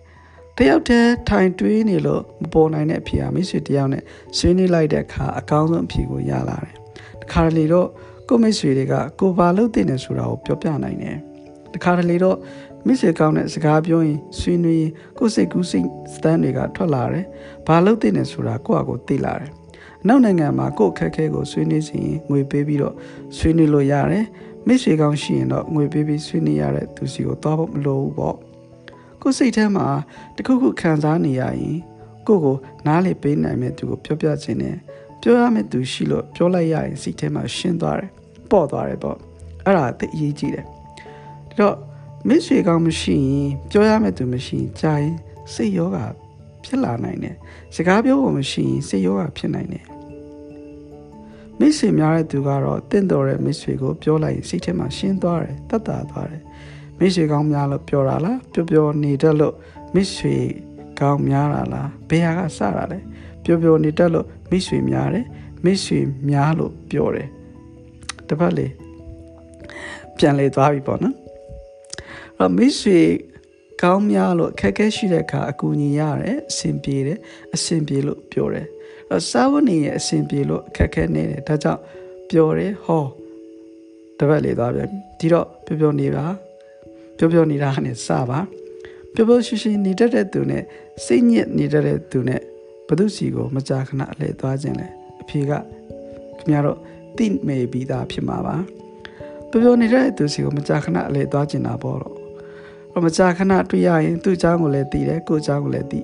[0.57, 4.03] တယောက်တည်းထိုင်တွေးနေလို့မပေါ်နိုင်တဲ့အဖြေဟာမိတ်ဆွေတယောက်နဲ့
[4.37, 6.75] ဆွေးနွေးလိုက်တဲ့အခါအကောင်းဆုံးအဖြေကိုရလာတယ်
[7.21, 7.87] တခါတလေတော့
[8.27, 11.17] ကိုမိတ်ဆွေတွေကကိုဘာလို့တင်တယ်ဆိုတာကိုပြောပြနိုင်တယ်
[11.73, 12.37] တခါတလေတော့
[12.85, 17.25] မိစေကောင်းတဲ့စကားပြောရင်ဆွေးနွေးရင်ကိုယ်စိတ်ကူးစိတ်စတန်းတွေကထွက်လာတယ်။
[17.67, 19.51] ဘာလို့သိနေဆိုတာကိုယ့်အကိုသိလာတယ်။
[20.03, 22.95] အနောက်နိုင်ငံမှာကိုယ့်အခက်အခဲကိုဆွေးနွေးစီရင်ငွေပေးပြီးတော့
[23.37, 24.25] ဆွေးနွေးလို့ရတယ်။
[24.67, 28.37] မိစေကောင်းရှိရင်တော့ငွေပေးပြီးဆွေးနွေးရတဲ့သူစီကိုသွားဖို့မလိုဘူးပေါ့။
[29.21, 29.87] ကိုယ်စိတ်ထဲမှာ
[30.35, 31.77] တခုခုခံစားနေရရင်
[32.27, 32.55] ကိုယ့်ကို
[32.87, 34.75] နားလေပေးနိုင်မဲ့သူကိုပြောပြခြင်းနဲ့
[35.21, 38.09] ပြောရမယ့်သူရှိလို့ပြောလိုက်ရရင်စိတ်ထဲမှာရှင်းသွားတယ်။
[38.51, 39.17] ပေါ့သွားတယ်ပေါ့။
[39.65, 40.65] အဲ့ဒါသိအရေးကြီးတယ်။
[41.49, 41.75] ဒါတော့
[42.27, 45.15] မစ်ဆွေကောင်းမရှိရင်ပြောရမယ့်သူမရှိရင်ကြာရင်
[45.53, 45.97] စိတ်ယောဂ
[46.63, 47.35] ဖြစ်လာနိုင်တယ်
[47.75, 49.85] စကားပြောဖို့မရှိရင်စိတ်ယောဂဖြစ်နိုင်တယ်
[51.59, 56.41] မစ်ဆွေများတဲ့သူကတော့တင့်တော်တဲ့မစ်ဆွေကိုပြောလိုက်ရင်စိတ်ထဲမှာရှင်းသွားတယ်တတ်တာသွားတယ်
[56.99, 59.55] မစ်ဆွေကောင်းများလို့ပြောတာလားပျော်ပျော်နေတတ်လို့
[59.93, 60.35] မစ်ဆွေ
[60.99, 62.99] ကောင်းများတာလားဘယ်ဟာကစတာလဲ
[63.43, 65.25] ပျော်ပျော်နေတတ်လို့မစ်ဆွေများတယ်
[65.63, 67.27] မစ်ဆွေများလို့ပြောတယ်
[68.29, 68.67] တပတ်လေ
[70.17, 71.15] ပြန်လေသွားပြီပေါ့နော်
[72.37, 72.99] တော့မိတ်ဆွေ
[73.81, 77.19] ကောင်းများလို့အခက်အခဲရှိတဲ့အခါအကူအညီရတယ်အဆင်ပြေတယ်
[77.53, 78.67] အဆင်ပြေလို့ပြောတယ်
[79.09, 81.81] အဲ့စားဝတ်နေရဲ့အဆင်ပြေလို့အခက်အခဲနေတယ်ဒါကြောင့်
[82.29, 83.05] ပြောတယ်ဟော
[84.17, 84.89] တပတ်လေသွားပြန်
[85.19, 86.25] ဒီတော့ပြောပြောနေပါ
[87.17, 88.39] ပြောပြောနေတာနဲ့စပါ
[89.13, 90.63] ပြောပြောရှိရှိနေတတ်တဲ့သူနဲ့
[91.05, 92.41] စိတ်ညစ်နေတတ်တဲ့သူနဲ့
[92.87, 94.87] ဘသူစီကိုမကြာခဏအလဲသွားခြင်းလဲ
[95.21, 95.63] အဖြေကခင်
[96.49, 96.79] ဗျားတို့
[97.17, 98.55] သိမေပြီးသားဖြစ်မှာပါ
[99.49, 106.01] ပြောပြောနေတဲ့သူစီကိုမကြာခဏအလဲသွားခြင်းတာပေါ့တော့မကြာခဏတွေ့ရရင်သူ့အကြောင်းကိုလည်းသိတယ်ကို့အကြောင်းကိုလည်းသိ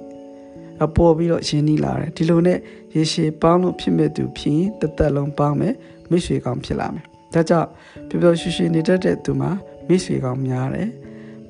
[0.95, 2.59] ပေါ်ပြီးတော့ရင်းနှီးလာတယ်ဒီလိုနဲ့
[2.95, 5.75] ရေရှည်ပေါင်းလို့ဖြစ်မဲ့သူဖြစ်ရင်တစ်သက်လုံးပေါင်းမယ်
[6.09, 7.69] မိတ်ဆွေကောင်းဖြစ်လာမယ်ဒါကြောင့်
[8.09, 9.51] ပျော်ပျော်ရွှင်ရွှင်နေတတ်တဲ့သူမှာ
[9.87, 10.89] မိတ်ဆွေကောင်းများတယ်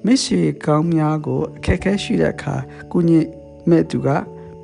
[0.06, 2.56] မိတ်ဆွေကောင်းများကိုအခက်အခဲရှိတဲ့အခါ
[2.92, 3.26] ကုညင်
[3.70, 4.10] မဲ့သူက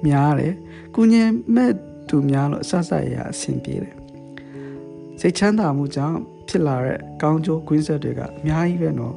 [0.06, 0.54] များတယ်
[0.96, 1.74] ကုညင်မဲ့
[2.10, 3.96] သူများလို့အဆဆရအဆင်ပြေတယ်
[5.20, 9.16] စိတ်ချမ်းသာမှုကြောင့်ဖြစ်လာတဲ့ကောင်းကျိုးကွင်းဆက်တွေကအများကြီးပဲနော်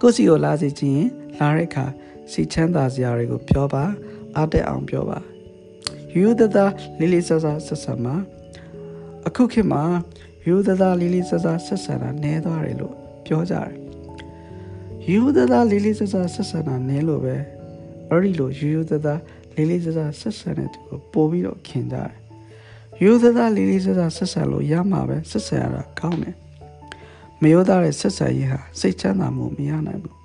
[0.00, 1.06] ကိုစီကိုလာစီခြင်း
[1.38, 1.86] လာတဲ့အခါ
[2.32, 3.84] စိတ်ချမ်းသာစရာတွေကိုပြောပါ
[4.36, 5.18] အားတက်အောင်ပြောပါ
[6.16, 6.66] ယူဒတာ
[6.98, 8.14] လေးလေးဆဆဆက်ဆံမှာ
[9.26, 9.82] အခုခေတ်မှာ
[10.46, 12.94] ယူဒတာလေးလေးဆဆဆက်ဆံတာနည်းသွားတယ်လို့
[13.26, 13.70] ပြောကြတယ်
[15.10, 17.36] ယူဒတာလေးလေးဆဆဆက်ဆံတာနည်းလို့ပဲ
[18.10, 19.14] အဲ့ဒီလိုယူဒတာ
[19.56, 22.12] လေးလေးဆဆဆက်ဆံတဲ့သူကိုပို့ပြီးတော့ခင်ကြတယ်
[23.02, 26.36] ယူဒတာလေးလေးဆဆဆက်ဆံလို့ရမှာပဲဆက်ဆံရတာကောင်းတယ်
[27.42, 30.17] မယောသားတဲ့ဆက်ဆံရေးဟာစိတ်ချမ်းသာမှုမရနိုင်ဘူး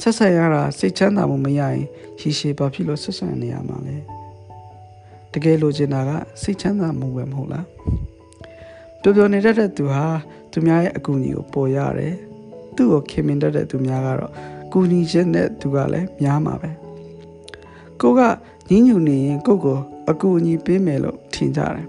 [0.00, 1.80] ဆက်ဆံရတာစိတ်ချမ်းသာမှုမရရင်
[2.20, 3.96] ရှည်ရှည်ဘာဖြစ်လို့ဆက်ဆံနေရမှာလဲ
[5.32, 6.10] တကယ်လိုချင်တာက
[6.42, 7.66] စိတ်ချမ်းသာမှုပဲမဟုတ်လား
[9.00, 10.04] ပျော်ပျော်နေတတ်တဲ့သူဟာ
[10.52, 12.14] သူများရဲ့အကူအညီကိုပေါ်ရတယ်
[12.76, 14.32] သူ့ကိုခင်မင်တတ်တဲ့သူများကတော့
[14.72, 16.70] ကူညီခြင်းနဲ့သူကလည်းများမှာပဲ
[18.00, 18.20] ကိုက
[18.68, 19.78] ညှဉ်းညူနေရင်ကိုကို
[20.10, 21.86] အကူအညီပေးမယ်လို့ထင်ကြတယ်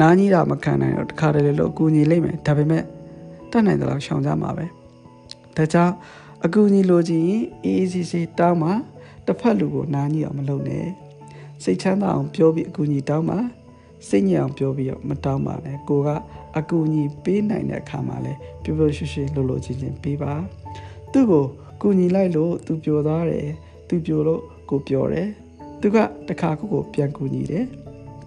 [0.00, 2.82] နားကြီးတာမခံနိုင်တော့တခါတလေလို့အကူအညီလိမ့်မယ်ဒါပေမဲ့
[3.50, 4.66] တတ်နိုင်တယ်လို့ရှောင်ကြမှာပဲ
[5.56, 5.94] ဒါကြောင့်
[6.46, 8.72] အကူအညီလိုချင်ရင်အေးအေးဆေးဆေးတောင်းပါ
[9.26, 10.86] တစ်ဖက်လူကိုနားကြီးအောင်မလုပ်နဲ့
[11.62, 13.38] စိတ်ချမ်းသာအောင်ပြောပြီးအကူအညီတောင်းပါ
[14.08, 16.08] စိတ်ညစ်အောင်ပြောပြီးတော့မတောင်းပါနဲ့ကိုက
[16.58, 20.32] အကူအညီပေးနိုင်တဲ့အခါမှာလဲပျော်ပျော်ရွှင်ရွှင်လှုပ်လှုပ်ချင်းချင်းပေးပါ
[21.12, 21.44] သူ့ကို
[21.80, 23.48] ကူညီလိုက်လို့သူပျော်သွားတယ်
[23.88, 25.28] သူပျော်လို့ကိုပျော်တယ်
[25.80, 25.96] သူက
[26.28, 27.66] တခါကိုကိုပြန်ကူညီတယ်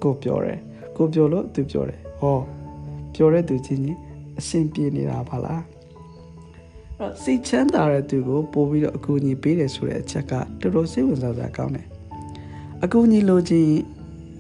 [0.04, 0.60] ကိုပျော်တယ်
[0.98, 2.38] ကိုပျော်လို့သူပျော်တယ်ဟော
[3.16, 4.00] ပျော်တဲ့သူချင်းချင်း
[4.40, 5.77] အဆင်ပြေနေတာပါလား
[7.00, 11.88] အဲ့စိတ်ချမ်းသာတဲ့သူကိုပို့ပြီးတော့အကူအညီပေးတယ်ဆိုတဲ့အချက်ကတော်တော်စိတ်ဝင်စားစရာကောင်းတယ်
[12.84, 13.68] အကူအညီလိုချင်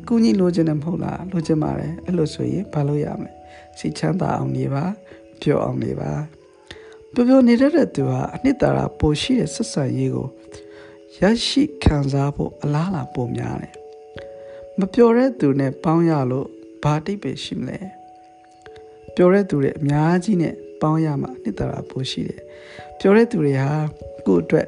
[0.01, 3.31] အကူအညီလိုချင်တယ်မဟုတ်လားလိုချင်ပါတယ်အဲ့လိုဆိုရင်ဘာလို့ရမလဲ
[3.77, 4.83] စိတ်ချမ်းသာအောင်နေပါ
[5.41, 6.11] ပျော်အောင်နေပါ
[7.13, 10.27] ပျော်ပျော်နေတဲ့သူဟာအနှစ်သာရပိုရှိတဲ့ဆက်ဆံရေးကို
[11.19, 13.73] ရရှိခံစားဖို့အလားအလာပိုများတယ်
[14.79, 16.47] မပျော်တဲ့သူနဲ့ပေါင်းရလို့
[16.83, 17.79] ဘာတိတ်ပဲရှိမလဲ
[19.15, 22.41] ပျော်တဲ့သူတွေအများကြီးနဲ့ ပေါင်းရမှာနှစ်သာရပိုရှိတယ်
[22.99, 23.71] ပြောတဲ့သူတွေဟာ
[24.25, 24.67] ကိုယ့်အတွက်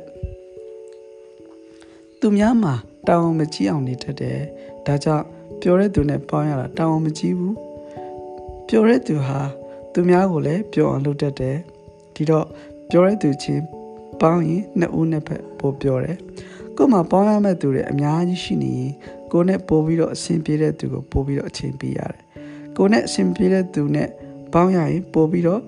[2.19, 2.73] သူများမှာ
[3.07, 4.39] တောင်းမကြီးအောင်နေတတ်တယ်
[4.85, 5.25] ဒါကြောင့်
[5.61, 7.55] ပြောတဲ့သူနဲ့ပေါင်းရတာတောင်းမကြီးဘူး
[8.67, 9.39] ပြောတဲ့သူဟာ
[9.93, 11.57] သူများကိုလည်းပြောအောင်လုပ်တတ်တယ်
[12.15, 12.45] ဒီတော့
[12.89, 13.63] ပြောတဲ့သူချင်း
[14.21, 16.17] ပေါင်းရင်နှစ်ဦးနှစ်ဖက်ပိုပြောတယ်
[16.77, 18.93] ကို့မှာပေါင်းရမယ့်သူတွေအများကြီးရှိနေရင်
[19.31, 22.21] ကိုနဲ့ပို့ပြီးတော့အဆင်ပြေတဲ့သူကိုပို့ပြီးတော့အချိန်ပေးရတယ်
[22.77, 24.09] ကိုနဲ့အဆင်ပြေတဲ့သူနဲ့
[24.53, 25.61] ပေါင်းရရင်ပို့ပြီးတော့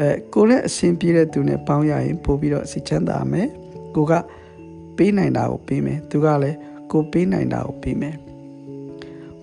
[0.00, 3.48] အဲကိုလည်းအဆင်ပြေတဲ့သူနဲ့ပေါင်းရရင်ပို့ပြီးတော့စိတ်ချမ်းသာမယ်
[3.94, 4.12] ကိုက
[4.96, 6.56] ပေးနိုင်တာကိုပေးမယ်သူကလည်း
[6.92, 8.16] ကိုပေးနိုင်တာကိုပေးမယ်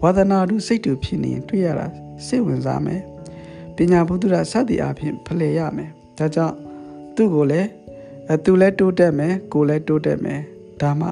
[0.02, 1.88] ဝါသနာတို့စိတ်တူဖြစ်နေရင်တွေ့ရတာ
[2.26, 3.02] စိတ်ဝင်စားမယ်
[3.76, 6.56] ပညာဘုဒ္ဓရာစသည်အဖြစ်ဖလှယ်ရမယ်ဒါကြောင့်
[7.16, 7.70] သူ့ကိုလည်း
[8.30, 10.42] အဲသူလည်းတိုးတက်မယ်ကိုလည်းတိုးတက်မယ်
[10.82, 11.08] ဒါမှ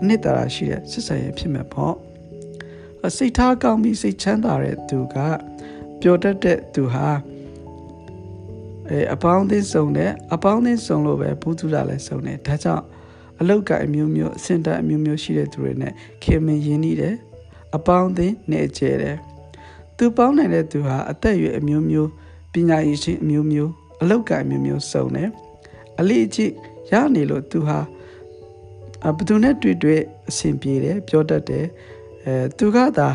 [0.00, 1.94] အနှစ်သာရရှိတဲ့စစ်ဆင်ရေးဖြစ်မယ်ပေါ့
[3.16, 5.16] စိတ်ထားကောင်းပြီးစိတ်ချမ်းသာတဲ့သူက
[6.00, 7.08] ပျော်တတ်တဲ့သူဟာ
[8.92, 12.84] အဲအပေါင်းအသင်းစုံတယ်အပေါင်းအသင်းစုံလို့ပဲဘူးသူတာလည်းစုံတယ်ဒါကြောင့်
[13.40, 17.14] အလုတ်ကအမျိုးမျိုးအစင်တအမျိုးမျိုးရှိတဲ့သူတွေနဲ့ခင်မင်ရင်းနှီးတယ်
[17.76, 19.16] အပေါင်းအသင်းနဲ့ကျဲတယ်
[19.96, 22.10] သူပေါင်းနိုင်တဲ့သူဟာအသက်အရွယ်အမျိုးမျိုး
[22.52, 23.70] ပညာရည်ရှင်အမျိုးမျိုး
[24.02, 25.28] အလုတ်ကအမျိုးမျိုးစုံတယ်
[26.00, 26.52] အလေးအကျင့်
[26.90, 27.78] ရနေလို့သူဟာ
[29.16, 31.66] ဘသူနဲ့တွေ့တွေ့အဆင်ပြေတယ်ပြောတတ်တယ်
[32.24, 33.08] အဲသူကသာ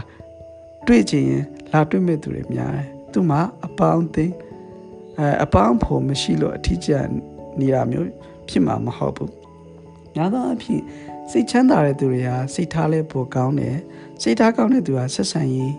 [0.88, 4.34] တွေ့ချင်ရင်လာတွေ့မဲ့သူတွေများတယ်သူမှအပေါင်းအသင်း
[5.20, 7.08] အဲအပေါင်းဖို့မရှိလို့အထီးကျန်
[7.60, 8.10] နေတာမျိုး
[8.50, 9.32] ဖြစ်မှာမဟုတ်ဘူး။
[10.16, 10.82] ညာသောအဖြစ်
[11.32, 13.76] စိတ်ချမ်းသာတဲ့သူတွေဟာစိတ်ထားလဲပိုကောင်းတယ်။
[14.22, 15.74] စိတ်ထားကောင်းတဲ့သူဟာဆက်ဆံရေး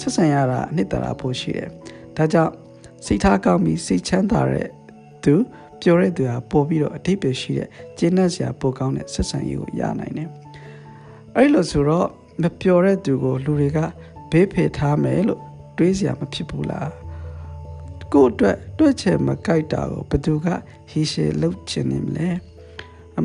[0.00, 1.68] ဆက်ဆံရတာအနှစ်သာရပိုရှိတယ်။
[2.16, 2.52] ဒါကြောင့်
[3.06, 4.68] စိတ်ထားကောင်းပြီးစိတ်ချမ်းသာတဲ့
[5.24, 5.34] သူ
[5.80, 10.28] ပြောတဲ့သူဟာပို့ပြီးတော့အထိပ္ပယ်ရှိတဲ့ကျင့်တတ်စရာပိုကောင်းတဲ့ဆက်ဆံရေးကိုရနိုင်တယ်။
[11.36, 12.08] အဲဒီလိုဆိုတော့
[12.42, 13.78] မပြောတဲ့သူကိုလူတွေက
[14.30, 15.40] ဘေးဖယ်ထားမယ်လို့
[15.76, 16.90] တွေးစရာမဖြစ်ဘူးလား။
[18.12, 20.46] ကို့အတွက်တွက်ချင်မကြိုက်တာကိုဘသူက
[20.90, 22.28] ဟီရှေလှုပ်ချင်နေမလဲ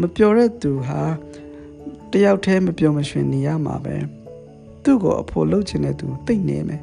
[0.02, 1.02] မပြောတဲ့သူဟာ
[2.12, 3.95] တယောက်တည်းမပြောမရွှင်နေရမှာပဲ
[4.84, 6.82] သူ့ကိုအဖို့လှုပ်ချင်တဲ့သူသိနေမယ်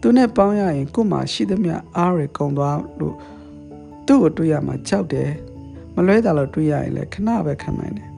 [0.00, 3.16] သူနဲ့ပေါင်းရရင်ကို့မှာရှိသမျှအားရကုံသွားလို့
[4.06, 5.30] သူ့ကိုတွေ့ရမှာကြောက်တယ်
[5.94, 8.08] မလွဲတာလို့တွေ့ရရင်လည်းခဏပဲခံနိုင်တယ်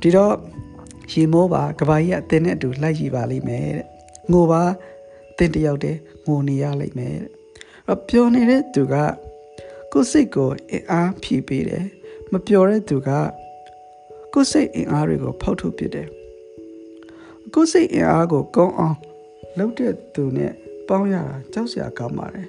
[0.00, 0.34] ဒီတော့
[1.12, 3.86] ရေမိုးပါကဘာကြီးအတင်းနဲ့အတူလိုက်ရပါလိမ့်မယ်တဲ့
[4.32, 4.62] ငိုပါ
[5.38, 7.16] တင်းတယောက်တည်း ငိုနေရလိမ့်မယ်
[7.88, 8.94] တဲ့ပျော်နေတဲ့သူက
[9.92, 11.84] ကိုယ်စိတ်ကိုအင်အားဖြည့်ပေးတယ်
[12.32, 13.10] မပျော်တဲ့သူက
[14.32, 16.08] ကိုယ်စိတ်အင်အားတွေကိုဖောက်ထုတ်ပစ်တယ်
[17.54, 18.96] ကိုယ်စိတ်အင်အားကိုကောင်းအောင်
[19.58, 20.52] လုပ်တဲ့သူနဲ့
[20.88, 22.48] ပေါင်းရတာကြောက်စရာကောင်းပါတယ်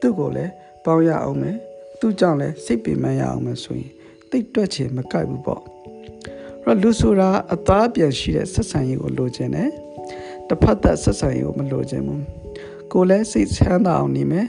[0.00, 0.52] သူ့ကိုလည်း
[0.84, 1.56] ပေါင်းရအောင်မယ်
[2.00, 3.92] သူ့ကြောင့်လည်းစိတ်ပင်ပန်းရအောင်မယ်ဆိုရင်
[4.30, 5.62] တိတ်တွက်ချင်မကြိုက်ဘူးပေါ့
[6.64, 9.70] တော့လူဆိုတာအသားပြန်ရှိတဲ့ဆက်ဆံရေးကိုလိုချင်တယ်
[10.48, 12.45] တစ်ဖက်သက်ဆက်ဆံရေးကိုမလိုချင်ဘူး
[12.92, 14.46] ကိုလည်းစိတ်ချမ်းသာအောင်နေမယ်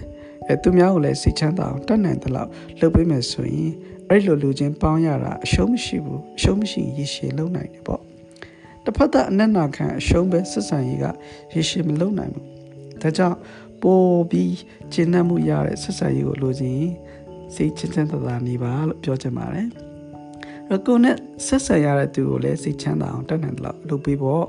[0.47, 3.71] အဲသူများကိုလည်းစိတ်ချမ်းသာအောင်တတ်နိုင်သလောက်လုပ်ပေးမယ်ဆိုရင်
[4.09, 8.01] အဲ့လိုလူချင်းပေါင်းရတာအရှုံးမရှိဘူးအရှုံးမရှိရည်ရှည်လုံနိုင်တယ်ပေါ့
[8.83, 11.05] တစ်ဖက်သက်အနက်နာခံအရှုံးပဲဆက်ဆံရေးက
[11.53, 12.45] ရည်ရှည်မလုံနိုင်ဘူး
[13.01, 13.37] ဒါကြောင့်
[13.81, 14.57] ပိုပြီး
[14.93, 16.81] ကျင့်တတ်မှုရတဲ့ဆက်ဆံရေးကိုလိုချင်
[17.55, 19.67] စိတ်ချမ်းချမ်းသာသာနေပါလို့ပြောချင်ပါတယ်။
[20.73, 21.15] အကိုနဲ့
[21.47, 24.45] ဆက်ဆံရတဲ့သူကိုလည်းစိတ်ချမ်းသာအောင်တတ်နိုင်တယ်လို့လုပ်ပေးဖို့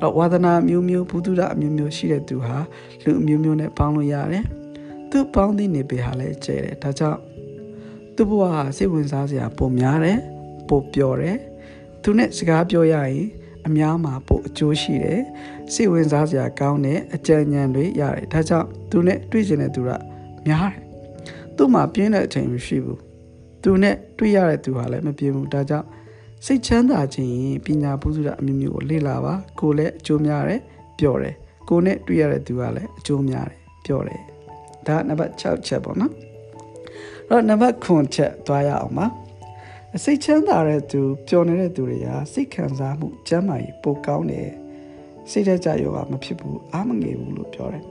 [0.00, 2.58] တော့ဝါသနာမျိုးမျိုးဘုဒ္ဓအမျိုးမျိုးရှိတဲ့သူဟာ
[3.04, 4.44] လူအမျိုးမျိုးနဲ့ပေါင်းလို့ရတယ်။
[5.10, 7.20] သူပေါင်းသည့်နေပေဟာလည်းကျဲတယ်။ဒါကြောင့်
[8.16, 10.18] သူ့ဘဝဟာစိတ်ဝင်စားစရာပုံများတယ်။
[10.68, 11.36] ပိုပျော်တယ်။
[12.02, 13.26] သူနဲ့စကားပြောရရင်
[13.66, 15.22] အများမှာပိုအကျိုးရှိတယ်
[15.72, 19.90] စိတ်ဝင်စားစရာကောင်းတဲ့အကြံဉာဏ်တွေရတယ်ဒါကြောင့်သူနဲ့တွေ့ကျင်တဲ့သူက
[20.46, 20.80] များတယ်
[21.56, 23.00] သူ့မှာပြင်းတဲ့အချိန်မရှိဘူး
[23.62, 25.86] သူနဲ့တွေ့ရတဲ့သူဟာလည်းမပြင်းဘူးဒါကြောင့်
[26.48, 30.60] စိတ်ချမ်းသာခြင်းပညာပုစုတာအမျိုးမျိုးကိုလေ့လာပါကိုလည်းအကျိုးများတယ်
[30.98, 31.34] ပျော်တယ်
[31.68, 34.22] ကိုနဲ့တွေ့ရတဲ့သူကလည်းအကျိုးများတယ်ပျော်တယ်
[34.86, 36.12] ဒါနံပါတ်6ချက်ပေါ့နော်
[37.28, 39.06] အဲ့တော့နံပါတ်9ချက်သွားရအောင်ပါ
[40.04, 44.50] စိတ်ချမ်းသာတဲ့သူပျော်နေတဲ့သူတွေကစိတ်ခံစားမှုကျန်းမာရေးပိုကောင်းတယ်
[45.30, 47.84] စိတ်ဓာတ်ကြယောဂမဖြစ်ဘူးအားမငယ်ဘူးလို့ပြောတယ်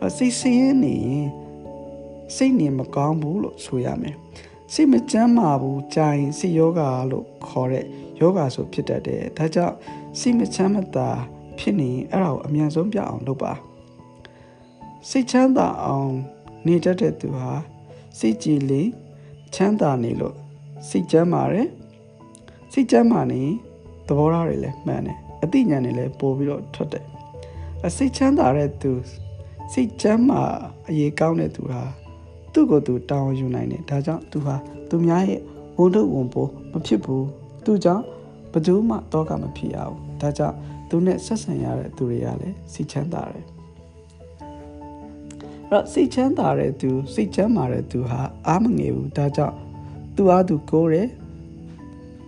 [0.00, 1.28] အဲစိတ်ဆင်းရဲနေရင်
[2.36, 4.16] စိတ်နေမကောင်းဘူးလို့ဆိုရမယ်
[4.74, 6.80] စိတ်မကျန်းမာဘူးကြာရင်စိတ်ယောဂ
[7.10, 7.86] လို့ခေါ်တဲ့
[8.20, 9.74] ယောဂဆိုဖြစ်တတ်တယ်ဒါကြောင့်
[10.18, 11.08] စိတ်မချမ်းမသာ
[11.58, 13.52] ဖြစ်နေရင်အဲ့ဒါကိုအမြန်ဆုံးပြအောင်လုပ်ပါ
[15.08, 16.12] စိတ်ချမ်းသာအောင်
[16.66, 17.50] နေတတ်တဲ့သူဟာ
[18.18, 18.88] စိတ်ကြည်လင်
[19.54, 20.36] ချမ်းသာနေလို့
[20.88, 21.68] စိတ်ကျမ်းပါတယ်
[22.72, 23.42] စိတ်ကျမ်းမာနေ
[24.06, 27.04] သဘောထားတွေလည်းမှန်တယ်အသိဉာဏ်တွေလည်းပို့ပြီးတော့ထွက်တယ်
[27.86, 28.92] အစိတ်ချမ်းသာတဲ့သူ
[29.72, 30.42] စိတ်ကျမ်းမာ
[30.88, 31.82] အရေးကောင်းတဲ့သူဟာ
[32.52, 34.56] သူ့ကိုယ်သူတောင်းယူနိုင်တယ်ဒါကြောင့်သူဟာ
[34.88, 35.40] သူများရဲ့
[35.78, 37.26] ဝန်ထုတ်ဝန်ပိုးမဖြစ်ဘူး
[37.64, 38.04] သူကြောင့်
[38.52, 40.56] ဘယ်သူမှတော့ကမဖြစ်ရဘူးဒါကြောင့်
[40.88, 43.46] သူနဲ့ဆက်ဆံရတဲ့သူတွေကလည်းစိတ်ချမ်းသာတယ်
[45.70, 49.56] အဲ့စိတ်ချမ်းသာတဲ့သူစိတ်ချမ်းမာတဲ့သူဟာအားမငယ်ဘူးဒါကြောင့်
[50.16, 51.08] သူအားသူကိုးတယ်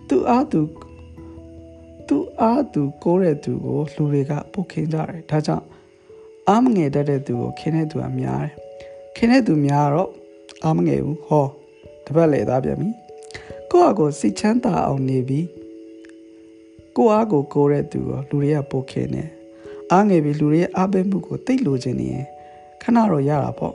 [0.09, 0.61] သူအားသူ
[2.07, 5.65] သူအားသူကိုးတဲ့သူကိုလူတွေကပုတ်ခင်းကြတယ်ဒါကြောင့်
[6.49, 8.62] အားမငယ်တတ်တဲ့သူကိုခင်းတဲ့သူကများတယ်
[9.15, 10.11] ခင်းတဲ့သူများတော့
[10.63, 11.45] အားမငယ်ဘူးဟော
[12.05, 12.89] တပတ်လေသားပြန်ပြီ
[13.71, 15.39] ကိုယ့်အကိုစိတ်ချမ်းသာအောင်နေပြီ
[16.97, 19.29] ကိုယ့်အားကိုကိုးတဲ့သူကိုလူတွေကပုတ်ခင်းတယ်
[19.91, 22.25] အားငယ်ပြီလူတွေရဲ့အားပေးမှုကိုတိတ်လိုချင်နေရင်
[22.81, 23.73] ခဏတော့ရတာပေါ့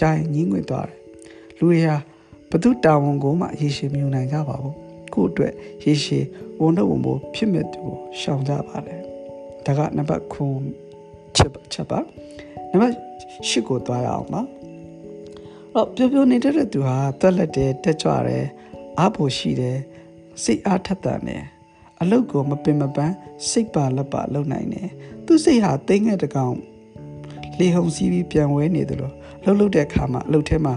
[0.00, 0.98] ကြိုင်ညင်းငွေသွားတယ်
[1.58, 1.96] လူတွေဟာ
[2.50, 4.76] ဘသူတာဝန်ကိုမှရေရှည်မယူနိုင်ကြပါဘူး
[5.14, 5.52] ကို့အတွက်
[5.84, 6.24] ရေရှည်
[6.60, 9.00] ဝန်တော့ဝန်ဖို့ဖြစ်မဲ့သူကိုရှောင်ကြပါတယ်
[9.66, 11.98] ဒါကနံပါတ်9ချက်ချက်ပါ
[12.70, 12.94] နံပါတ်
[13.48, 14.40] 10ကိုသွားရအောင်ပါ
[15.74, 18.46] တော့ပြပြနေတဲ့သူဟာတက်လက်တယ်တက်ကြွတယ်
[18.98, 19.78] အားဖို့ရှိတယ်
[20.42, 21.44] စိတ်အားထက်သန်တယ်
[22.00, 23.14] အလုတ်ကိုမပင်မပန်း
[23.50, 24.88] စိတ်ပါလက်ပါလုံနိုင်တယ်
[25.26, 26.56] သူစိတ်ဟာတိမ်ငယ်တကောင်
[27.58, 30.74] လေဟုန်စီးပြီးပြန်ဝဲနေတယ်လို့လှုပ်လှုပ်တဲ့အခါမှာအလုတ်ထဲမှာ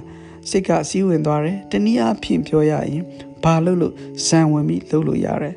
[0.49, 3.04] စိတ်ကစီးဝင်သွားတယ်တနည်းအားဖြင့်ပြောရရင်
[3.43, 3.93] ဘာလို့လို့
[4.27, 5.56] ဇံဝင်ပြီးလှုပ်လို့ရတယ်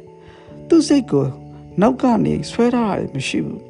[0.68, 1.26] သူ့စိတ်ကို
[1.80, 3.62] နောက်ကနေဆွဲထားတာမရှိဘူး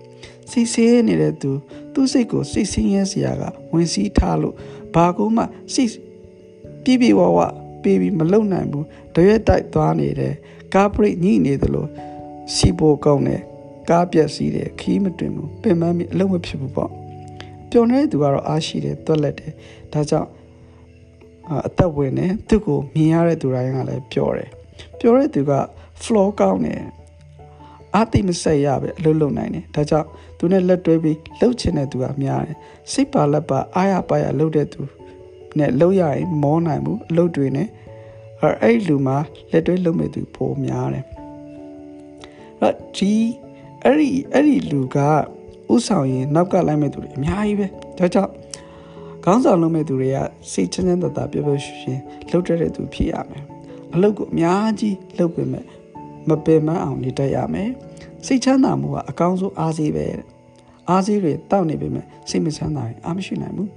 [0.50, 1.50] စိတ်ဆင်းရဲနေတဲ့သူ
[1.94, 4.54] သူ့စိတ်ကိုစိတ်ဆင်းရဲစရာကဝင်စည်းထားလို့
[4.94, 5.42] ဘာကူမှ
[5.74, 5.90] စိတ်
[6.84, 7.38] ပြပြဝဝ
[7.82, 10.34] ပေးပြီးမလုံနိုင်ဘူးတရွက်တိုက်သွားနေတယ်
[10.74, 11.88] ကားပရိတ်ညှိနေတယ်လို့
[12.54, 13.42] စီပိုကောင်းတယ်
[13.90, 16.90] ကားပြက်စီးတယ်ခီးမတွင်ဘူးပင်မမီအလုံးမဖြစ်ဘူးပေါ့
[17.70, 19.52] ပျော်နေတဲ့သူကတော့အားရှိတယ်တွက်လက်တယ်
[19.92, 20.28] ဒါကြောင့်
[21.66, 24.50] အသက်ဝင်တယ်သူ့ကိုမြင်ရတဲ့သူတိုင်းကလည်းပျော်တယ်
[25.00, 25.52] ပျော်တဲ့သူက
[26.02, 26.82] flow ကောင်းတယ်
[27.94, 30.08] အာတိမဆက်ရပဲအလုပ်လုပ်နိုင်တယ်ဒါကြောင့်
[30.44, 32.56] သူနဲ့လက်တွဲပြီးလှုပ်ချင်တဲ့သူကများတယ်
[32.92, 34.80] စိတ်ပါလက်ပါအားရပါရလှုပ်တဲ့သူ
[35.58, 37.68] နဲ့လှုပ်ရရင်မောနိုင်ဘူးအလုပ်တွေနဲ့
[38.62, 39.16] အဲ့လူမှာ
[39.50, 41.04] လက်တွဲလှုပ်မဲ့သူပိုများတယ်
[42.60, 43.12] အဲ့ဒီ
[43.84, 44.98] အဲ့ဒီအဲ့ဒီလူက
[45.72, 47.66] ဥဆောင်ရင်နောက်ကလိုက်မဲ့သူတွေအများကြီးပဲ
[47.98, 48.32] ဒါကြောင့်
[49.24, 50.18] ခေါင်းဆောင်လုပ်မဲ့သူတွေက
[50.52, 53.44] စိတ်ချမ်းချမ်းသာသာပျော်ပျော်ရွှင်ရွှင်လှုပ်တဲ့သူဖြစ်ရမယ်
[53.94, 55.64] အလုပ်ကိုအများကြီးလုပ်ပေမဲ့
[56.28, 57.70] မပင်မအောင်နေတတ်ရမယ်
[58.26, 60.06] စိတ်ချမ်းသာမှုကအကောင်းဆုံးအားစီးပဲ
[60.88, 63.70] အားစီးတွေတောက်နေပေမဲ့စိတ်မချမ်းသာရင်အားမရှိနိုင်ဘူး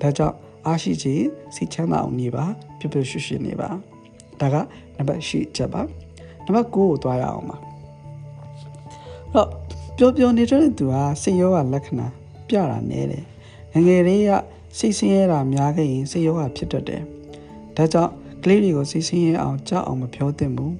[0.00, 0.36] ဒါကြောင့်
[0.66, 2.44] အားရှိခြင်းစိတ်ချမ်းသာအောင်နေပါ
[2.78, 3.68] ပျော်ပျော်ရွှင်ရွှင်နေပါ
[4.40, 4.56] ဒါက
[4.96, 5.82] နံပါတ်၈ချက်ပါ
[6.44, 7.56] နံပါတ်9ကိုသွားရအောင်ပါ
[9.34, 9.48] တော့
[9.98, 12.06] ပျော်ပျော်နေတဲ့သူဟာစိတ်ရောဂါလက္ခဏာ
[12.48, 13.24] ပြတာနည်းတယ်
[13.72, 14.30] ငငယ်လေးက
[14.78, 17.02] စိတ်ဆင်းရဲတာများခဲ့ရင်စိတ်ရောဂါဖြစ်တတ်တယ်
[17.76, 20.74] ဒါကြောင့်ကလေးတွေကိုစိတ်ဆင်းရဲအောင်ကြောက်အောင်မပြောသင့်ဘူး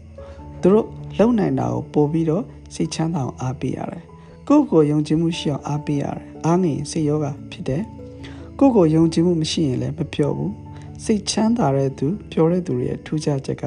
[0.60, 0.86] သူတို့
[1.18, 2.44] လုံနိုင်တာကိုပို့ပြီးတော့
[2.74, 4.07] စိတ်ချမ်းသာအောင်အားပေးရတယ်
[4.48, 7.82] ကိုယ့်ကိုယုံကြည်မှုရှိအောင်အားပေးရတယ်အားငင်စိတ်ယောဂဖြစ်တယ်
[8.58, 10.52] ကိုယ့်ကိုယုံကြည်မှုမရှိရင်လည်းမပြောဘူး
[11.04, 13.64] စိတ်ချမ်းသာတဲ့သူပြောတဲ့သူတွေရဲ့ထူးခြားချက်က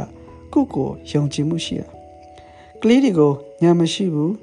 [0.53, 1.88] ကိုယ့်ကိုယုံကြည်မှုရှိတာ
[2.82, 4.34] ကလေးတွေကိုညာမရှိဘူး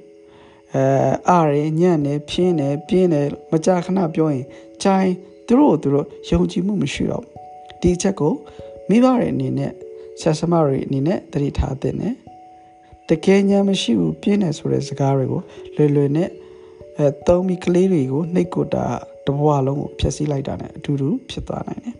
[0.74, 0.84] အဲ
[1.28, 4.44] အားရညံ့နေဖြင်းနေပြင်းနေမကြာခဏပြောရင်
[4.82, 5.12] ချိုင်း
[5.46, 7.24] သူတို့သူတို့ယုံကြည်မှုမရှိတော့
[7.80, 8.32] ဒီအချက်ကို
[8.88, 9.72] မိဘတွေအနေနဲ့
[10.20, 12.14] ဆရာဆမတွေအနေနဲ့သတိထားသင့်တယ်
[13.08, 15.40] တကယ်ညာမရှိဘူးပြင်းနေဆိုတဲ့စကားတွေကို
[15.76, 16.30] လွယ်လွယ်နဲ့
[16.98, 18.84] အဲသုံးပြီးကလေးတွေကိုနှိတ်ကိုတာ
[19.26, 21.94] တဘွားလုံးကိုဖျက်ဆီးလိုက်တာ ਨੇ အတူတူဖြစ်သွားနိုင်တယ်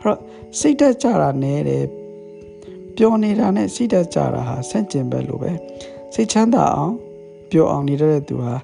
[0.00, 0.18] အဲ့တော့
[0.58, 1.84] စိတ်တက်ကြတာနဲတယ်
[2.96, 5.52] ပျော်နေတာနဲ့စိတ်တက်ကြတာဟာဆန့်ကျင်ဘက်လိုပဲ
[6.14, 6.94] စိတ်ချမ်းသာအောင်
[7.50, 8.54] ပျော်အောင်နေတဲ့သူဟာ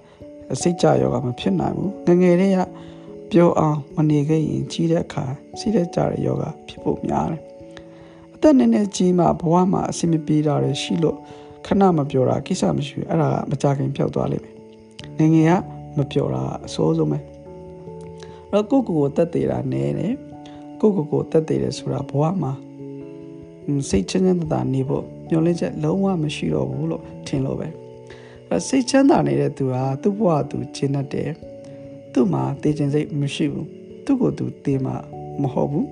[0.60, 2.60] စိတ်ကြယောဂမဖြစ်နိုင်ဘူးငငယ်လေးက
[3.32, 5.24] ပျော်အောင်မနေခဲ့ရင်ကြီးတဲ့အခါ
[5.58, 7.42] စိတ်တက်ကြတဲ့ယောဂဖြစ်ဖို့များတယ်
[8.34, 11.18] အသက်နည်းနည်းကြီးမှဘဝမှာအဆင်မပြေတာတွေရှိလို့
[11.68, 14.44] ခဏမပြောတာကိစ္စမရှိဘူးအဲ့ဒါကမကြခင်ပျောက်သွားလိမ့်
[15.18, 15.62] မယ်ငငယ်က
[15.96, 17.18] မပြောတာအစိုးဆုံးပဲ
[18.50, 20.14] အဲ့တော့ကိုကိုကိုတက်သေးတာနဲတယ်
[20.80, 22.52] ကိုကိုကိုတက်သေးတယ်ဆိုတာဘဝမှာ
[23.88, 27.68] စိတ်ချမ်းချမ်းသာသာနေဖို့မျှော်လင့်ချက်လုံးဝမရှိတော့ဘူးလို့ထင်လို့ပဲ
[28.48, 31.30] အဲ့စိတ်ချမ်းသာနေတဲ့သူဟာသူ့ဘဝသူကျင့်တတ်တယ်
[32.12, 33.68] သူ့မှာတည်ခြင်းစိတ်မရှိဘူး
[34.04, 34.96] သူ့ကိုယ်သူတည်မှာ
[35.42, 35.86] မဟုတ်ဘူး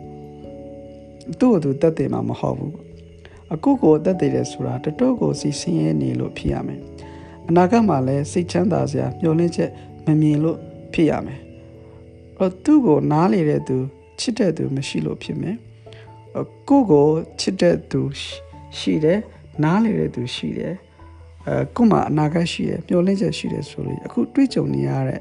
[1.39, 2.86] သူ့ကိုယ်သူတက်တယ်မှာမဟုတ်ဘူး
[3.55, 6.80] အခုကိုတက်တယ်တယ်ဆိုတာတတော်ကိုစီစင်းရဲနေလို့ဖြစ်ရမယ်
[7.49, 9.70] အနာဂတ်မှာလည်းစိတ်ချမ်းသာစရာမျှော်လင့်ချက်
[10.05, 10.59] မမြင်လို့
[10.92, 11.40] ဖြစ်ရမယ်
[12.36, 13.76] တော့သူ့ကိုနားလေတဲ့သူ
[14.20, 15.57] ချစ်တဲ့သူမရှိလို့ဖြစ်မယ်
[16.68, 17.09] ကိုကို
[17.40, 18.01] ချစ်တဲ့သူ
[18.78, 19.20] ရှိတယ်
[19.64, 20.74] နားလေတဲ့သူရှိတယ်
[21.47, 25.20] အဲကို့မှာအနာဂတ်ရှိတယ်မျှော်လင့်ချက်ရှိတယ်ဆိုလို့အခုတွေးကြုံနေရတဲ့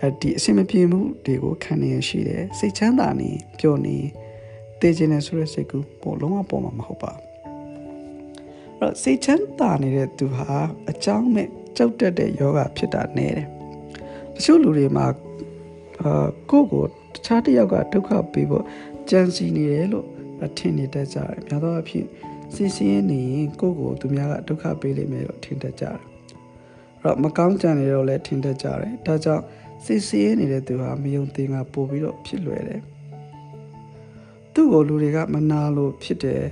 [0.00, 3.96] အဲဒီအဆင်မပြေမှုတွေကိုခံနေရရှိတယ်စိတ်ချမ်းသာနေပျော်နေ
[4.80, 7.12] တည်ခြင်းနဲ့ဆိုတဲ့စိတ်ကူပေါ်လုံးဝပေါ်မှာမဟုတ်ပါ
[8.80, 10.52] အဲ့စိတ်ချမ်းသာနေတဲ့သူဟာ
[10.90, 13.48] အကြောင်းမဲ့ကြောက်တတ်တဲ့ယောဂဖြစ်တာနည်းတယ်
[14.34, 15.06] တချို့လူတွေမှာ
[16.02, 18.64] အာကိုယ့်ကိုတခြားတစ်ယောက်ကဒုက္ခပေးဖို့
[19.10, 20.06] ကြံစီနေတယ်လို့
[20.58, 22.06] ထင်နေတတ်ကြတယ်များသောအားဖြင့်
[22.54, 26.00] စီစီရင်နေရင်ကိုယ့်ကိုသူများကဒုက္ခပေးလိမ့်မယ်လို့ထင်တတ်ကြတယ်အဲ့
[27.04, 29.44] တော့မကောင်းကြံနေတော့လည်းထင်တတ်ကြတယ်ဒါကြောင့်
[29.84, 32.82] စီစီရင်နေတဲ့သူဟာမယုံသင်ကပို့ပြီးတော့ဖြစ်လွယ်တယ်
[34.54, 36.42] သူ့ကိုလူတွေကမနာလို့ဖြစ်တယ်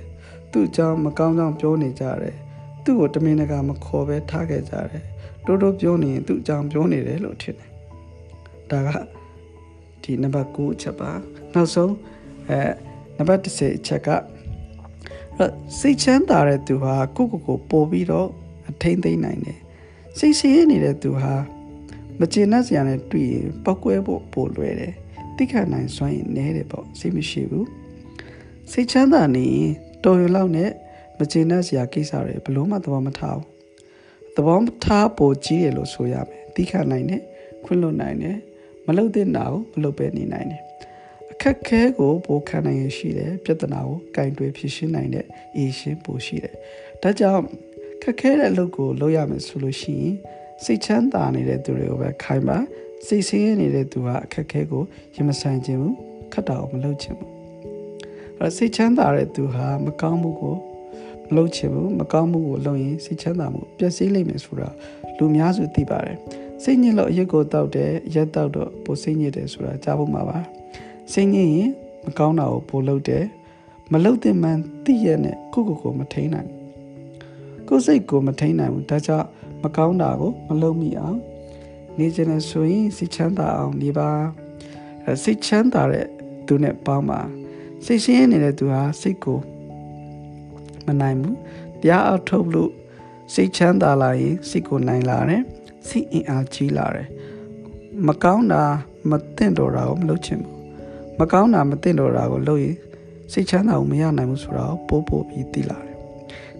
[0.51, 2.35] သူ့အကြောင်းမကောင်းကြောင်းပြောနေကြတယ်
[2.83, 5.03] သူ့ကိုတမင်တကာမခေါ်ပဲထားခဲ့ကြတယ်
[5.45, 7.71] တိုးတိုးပြောနေရင်သူ့အကြောင်းပြောနေတယ်လို့ထင်တယ်
[8.71, 8.89] ဒါက
[10.03, 11.11] ဒီနံပါတ်9အချက်ပါ
[11.53, 11.93] နောက်ဆုံး
[12.49, 12.59] အဲ
[13.17, 14.09] နံပါတ်10အချက်က
[15.79, 18.29] စိတ်ချမ်းသာတဲ့သူဟာကိုကိုကိုပို့ပြီးတော့
[18.69, 19.59] အထိမ့်သိမ့်နိုင်တယ်
[20.17, 21.33] စိတ်ဆင်းရဲနေတဲ့သူဟာ
[22.19, 24.93] မကျေနပ်စရာနဲ့တွေ့ရင်ပောက်ကွဲဖို့ပို့လွယ်တယ်
[25.37, 27.67] တိခတ်နိုင်စွမ်းရင်နည်းတယ်ပေါ့စိတ်မရှိဘူး
[28.71, 29.71] စိတ်ချမ်းသာနေရင်
[30.03, 30.71] တော်ရုံလောက်နဲ့
[31.17, 33.45] မကျေနပ်စရာကိစ္စတွေဘလို့မှသဘောမထားဘူး
[34.35, 37.21] သဘောမထားပိုကြီးတယ်လို့ဆိုရမယ်တိခတ်နိုင်တယ်
[37.65, 38.37] ခွင့်လွတ်နိုင်တယ်
[38.87, 40.61] မလုပ်တဲ့နာကိုမလုပ်ပဲနေနိုင်တယ်
[41.31, 45.25] အခက်ခဲကိုပိုခံနိုင်ရရှိတယ်ပြဿနာကိုကင်တွယ်ဖြေရှင်းနိုင်တဲ့
[45.55, 46.55] အေးရှင်းပိုရှိတယ်
[47.01, 47.43] ဒါကြောင့်
[48.01, 50.15] ခက်ခဲတဲ့အလုပ်ကိုလုပ်ရမယ်ဆိုလို့ရှိရင်
[50.63, 52.57] စိတ်ချမ်းသာနေတဲ့သူတွေကိုပဲခိုင်းပါ
[53.07, 54.83] စိတ်ဆင်းရဲနေတဲ့သူကအခက်ခဲကို
[55.15, 55.95] ရင်မဆိုင်ခြင်းဘူး
[56.33, 57.36] ခက်တာကိုမလုပ်ခြင်းဘူး
[58.41, 60.55] အဲစိတ်ချမ်းသာတဲ့သူဟာမကောင်းမှုကို
[61.27, 64.69] မလုပ်ချင်ဘူးမကောင်းမှုကိုလုပ်ရင်စိတ်ချမ်းသာမှုပျက်စီးလိမ့်မယ်ဆိုတာ
[65.17, 66.17] လူများစုသိပါတယ်
[66.63, 70.39] စိတ်ညစ်လို့အရက်ကိုတောက်တယ်ရက်တောက်တော့ပိုစိတ်ညစ်တယ်ဆိုတာကြားဖို့မှာပါ
[71.13, 71.69] စိတ်ညစ်ရင်
[72.05, 73.25] မကောင်းတာကိုပိုလုပ်တယ်
[73.91, 76.49] မလုပ်တဲ့မှန်သိရနဲ့ကိုကိုကိုမထိန်နိုင်
[77.67, 79.27] ကိုစိတ်ကိုမထိန်နိုင်ဘူးဒါကြောင့်
[79.63, 81.17] မကောင်းတာကိုမလုပ်မိအောင်
[81.97, 84.09] နေချင်တယ်ဆိုရင်စိတ်ချမ်းသာအောင်နေပါ
[85.23, 86.07] စိတ်ချမ်းသာတဲ့
[86.47, 87.19] သူနဲ့ပေါင်းပါ
[87.85, 89.39] စိတ်ရှင်းနေတဲ့သူဟာစိတ်ကို
[90.85, 91.37] မနိုင်ဘူး
[91.81, 92.71] တရားအထုတ်လို့
[93.33, 95.43] စိတ်ချမ်းသာလာရင်စိတ်ကိုနိုင်လာတယ်
[95.87, 97.07] စိတ်အင်အားကြီးလာတယ်
[98.07, 98.63] မကောင်းတာ
[99.09, 100.55] မသင့်တော်တာကိုမလုပ်ချင်ဘူး
[101.19, 102.75] မကောင်းတာမသင့်တော်တာကိုလုပ်ရင်
[103.31, 105.95] စိတ်ချမ်းသာကိုမရနိုင်ဘူးဆိုတာကိုပို့ပို့ပြီးသိလာတယ်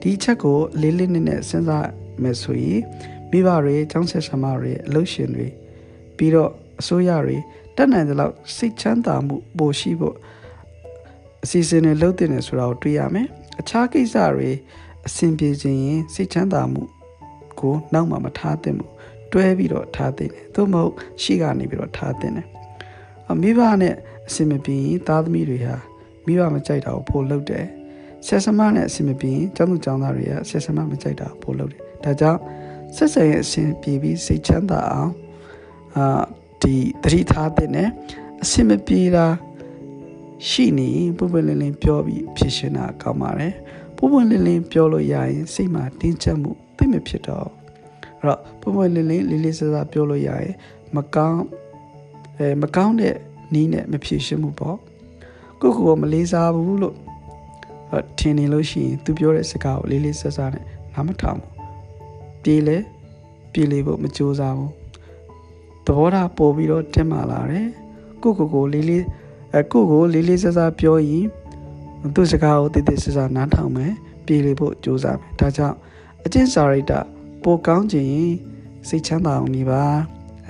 [0.02, 1.88] ဒီအချက်ကိုလေးလေးနက်နက်စဉ်းစား
[2.22, 2.82] မယ်ဆိုရင်
[3.30, 5.48] မိဘတွေကျောင်းဆက်ဆံမတွေအလုပ်ရှင်တွေ
[6.18, 7.38] ပြီးတော့အစိုးရတွေ
[7.76, 10.16] တက်နိုင်တဲ့လောက်စိတ်ချမ်းသာမှုပိုရှိဖို့
[11.44, 13.28] အစီအစဉ်တွေလုပ်တင်နေဆိုတာကိုတွေ့ရမယ်
[13.60, 14.50] အခြားကိစ္စတွေ
[15.08, 16.84] အဆင်ပြေခြင်းရင်စိတ်ချမ်းသာမှု
[17.60, 18.92] ကိုနောက်မှမထားသင့်ဘူး
[19.32, 22.48] တွဲပြီးတော့ထားသင့်တယ်သို့မဟုတ်ရှိကနေပြီးတော့ထားသင့်တယ်
[23.42, 23.96] မိဘနဲ့
[24.28, 25.76] အဆင်မပြေရင်သားသမီးတွေဟာ
[26.26, 27.66] မိဘမကြိုက်တာကိုပို့လုပ်တယ်
[28.28, 32.40] ဆက်စမနဲ့အဆင်မပြေရင်ကျောင်းသူကျောင်းသားတွေကဆက်စမမကြိုက်တာကိုပို့လုပ်တယ်ဒါကြောင့်
[32.96, 35.12] ဆက်ဆံရေးအဆင်ပြေပြီးစိတ်ချမ်းသာအောင်
[35.96, 36.24] အာ
[36.62, 37.70] ဒီသတိထားတဲ့
[38.44, 39.26] အဆင်မပြေတာ
[40.46, 43.54] ရှိနေပုပ္ပလင်းလင်းပြောပြီးဖြစ်ရှင်တာကောင်းပါတယ်
[43.98, 47.48] ပွပွလင်းလင်းပြောလို့ရရင်စိတ်မှာတင်းကျပ်မှုသိမဖြစ်တော့
[48.22, 50.54] အဲ့တော့ပွပွလင်းလင်းလေးလေးစားစားပြောလို့ရရင်
[50.96, 51.44] မကောင်း
[52.38, 53.16] အဲမကောင်းတဲ့
[53.54, 54.78] နီးနဲ့မဖြေရှင်းမှုပေါ့
[55.62, 56.96] ကိုကိုကမလေးစားဘူးလို့
[58.18, 60.64] ထင်နေလို့ရှိရင်သူပြောတဲ့စကားကိုလေးလေးစားစားနဲ့
[60.94, 61.52] နားမထောင်ဘူး
[62.44, 62.78] ပြေးလဲ
[63.52, 64.72] ပြေးလေဖို့မကြိုးစားဘူး
[65.86, 67.68] သဘောထားပို့ပြီးတော့တင်မာလာတယ်
[68.22, 69.04] ကိုကိုကိုလေးလေး
[69.58, 71.26] အဲကိုကိုလေးလေးစားစားပြောရင်
[72.16, 73.94] သူ့စကားကိုတည်တည်စားစားနားထောင်မယ်
[74.26, 75.76] ပြေးလေဖို့ကြိုးစားမယ်ဒါကြောင့်
[76.26, 76.94] အကျင့်စာရိတ္တ
[77.44, 78.10] ပိုကောင်းခြင်း
[78.88, 79.84] စိတ်ချမ်းသာအောင်နေပါ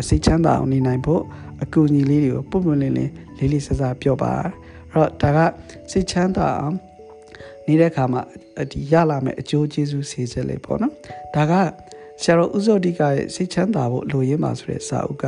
[0.07, 1.21] စိတ်ချမ်းသာအောင်နေနိုင်ဖို့
[1.63, 4.51] အကူအညီလေးတွေကိုပုံပွင့်လင်းလင်းလေးလေးစားစားပြောပါအဲ့
[4.93, 5.39] တော့ဒါက
[5.91, 6.75] စိတ်ချမ်းသာအောင်
[7.67, 8.21] နေတဲ့အခါမှာ
[8.71, 10.93] ဒီရလာမယ့်အကျိုးကျေးဇူးစေချက်လေးပေါ့နော်
[11.35, 11.53] ဒါက
[12.21, 15.25] ဆရာတော်ဥဇောတိကရဲ့စိတ်ချမ်းသာဖို့လိုရင်းပါဆိုတဲ့စာအုပ်က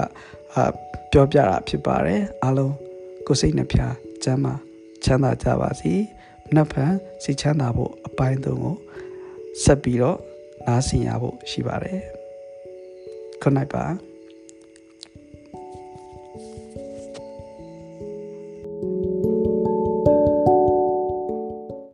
[0.53, 0.63] အာ
[1.11, 2.88] ပြောပြတာဖြစ်ပါတယ်အားလုံး
[3.31, 4.53] ကိုယ်စိတ်နှဖျားကျမ်းမာ
[5.03, 5.93] ချမ်းသာကြပါစေ
[6.55, 8.75] နတ်ဖန်စိတ်ချမ်းသာဖို့အပိုင်းသုံးကို
[9.63, 10.19] ဆက်ပြီးတော့
[10.67, 12.01] နားဆင်ရဖို့ရှိပါတယ်
[13.41, 13.83] ခုနိုင်ပါ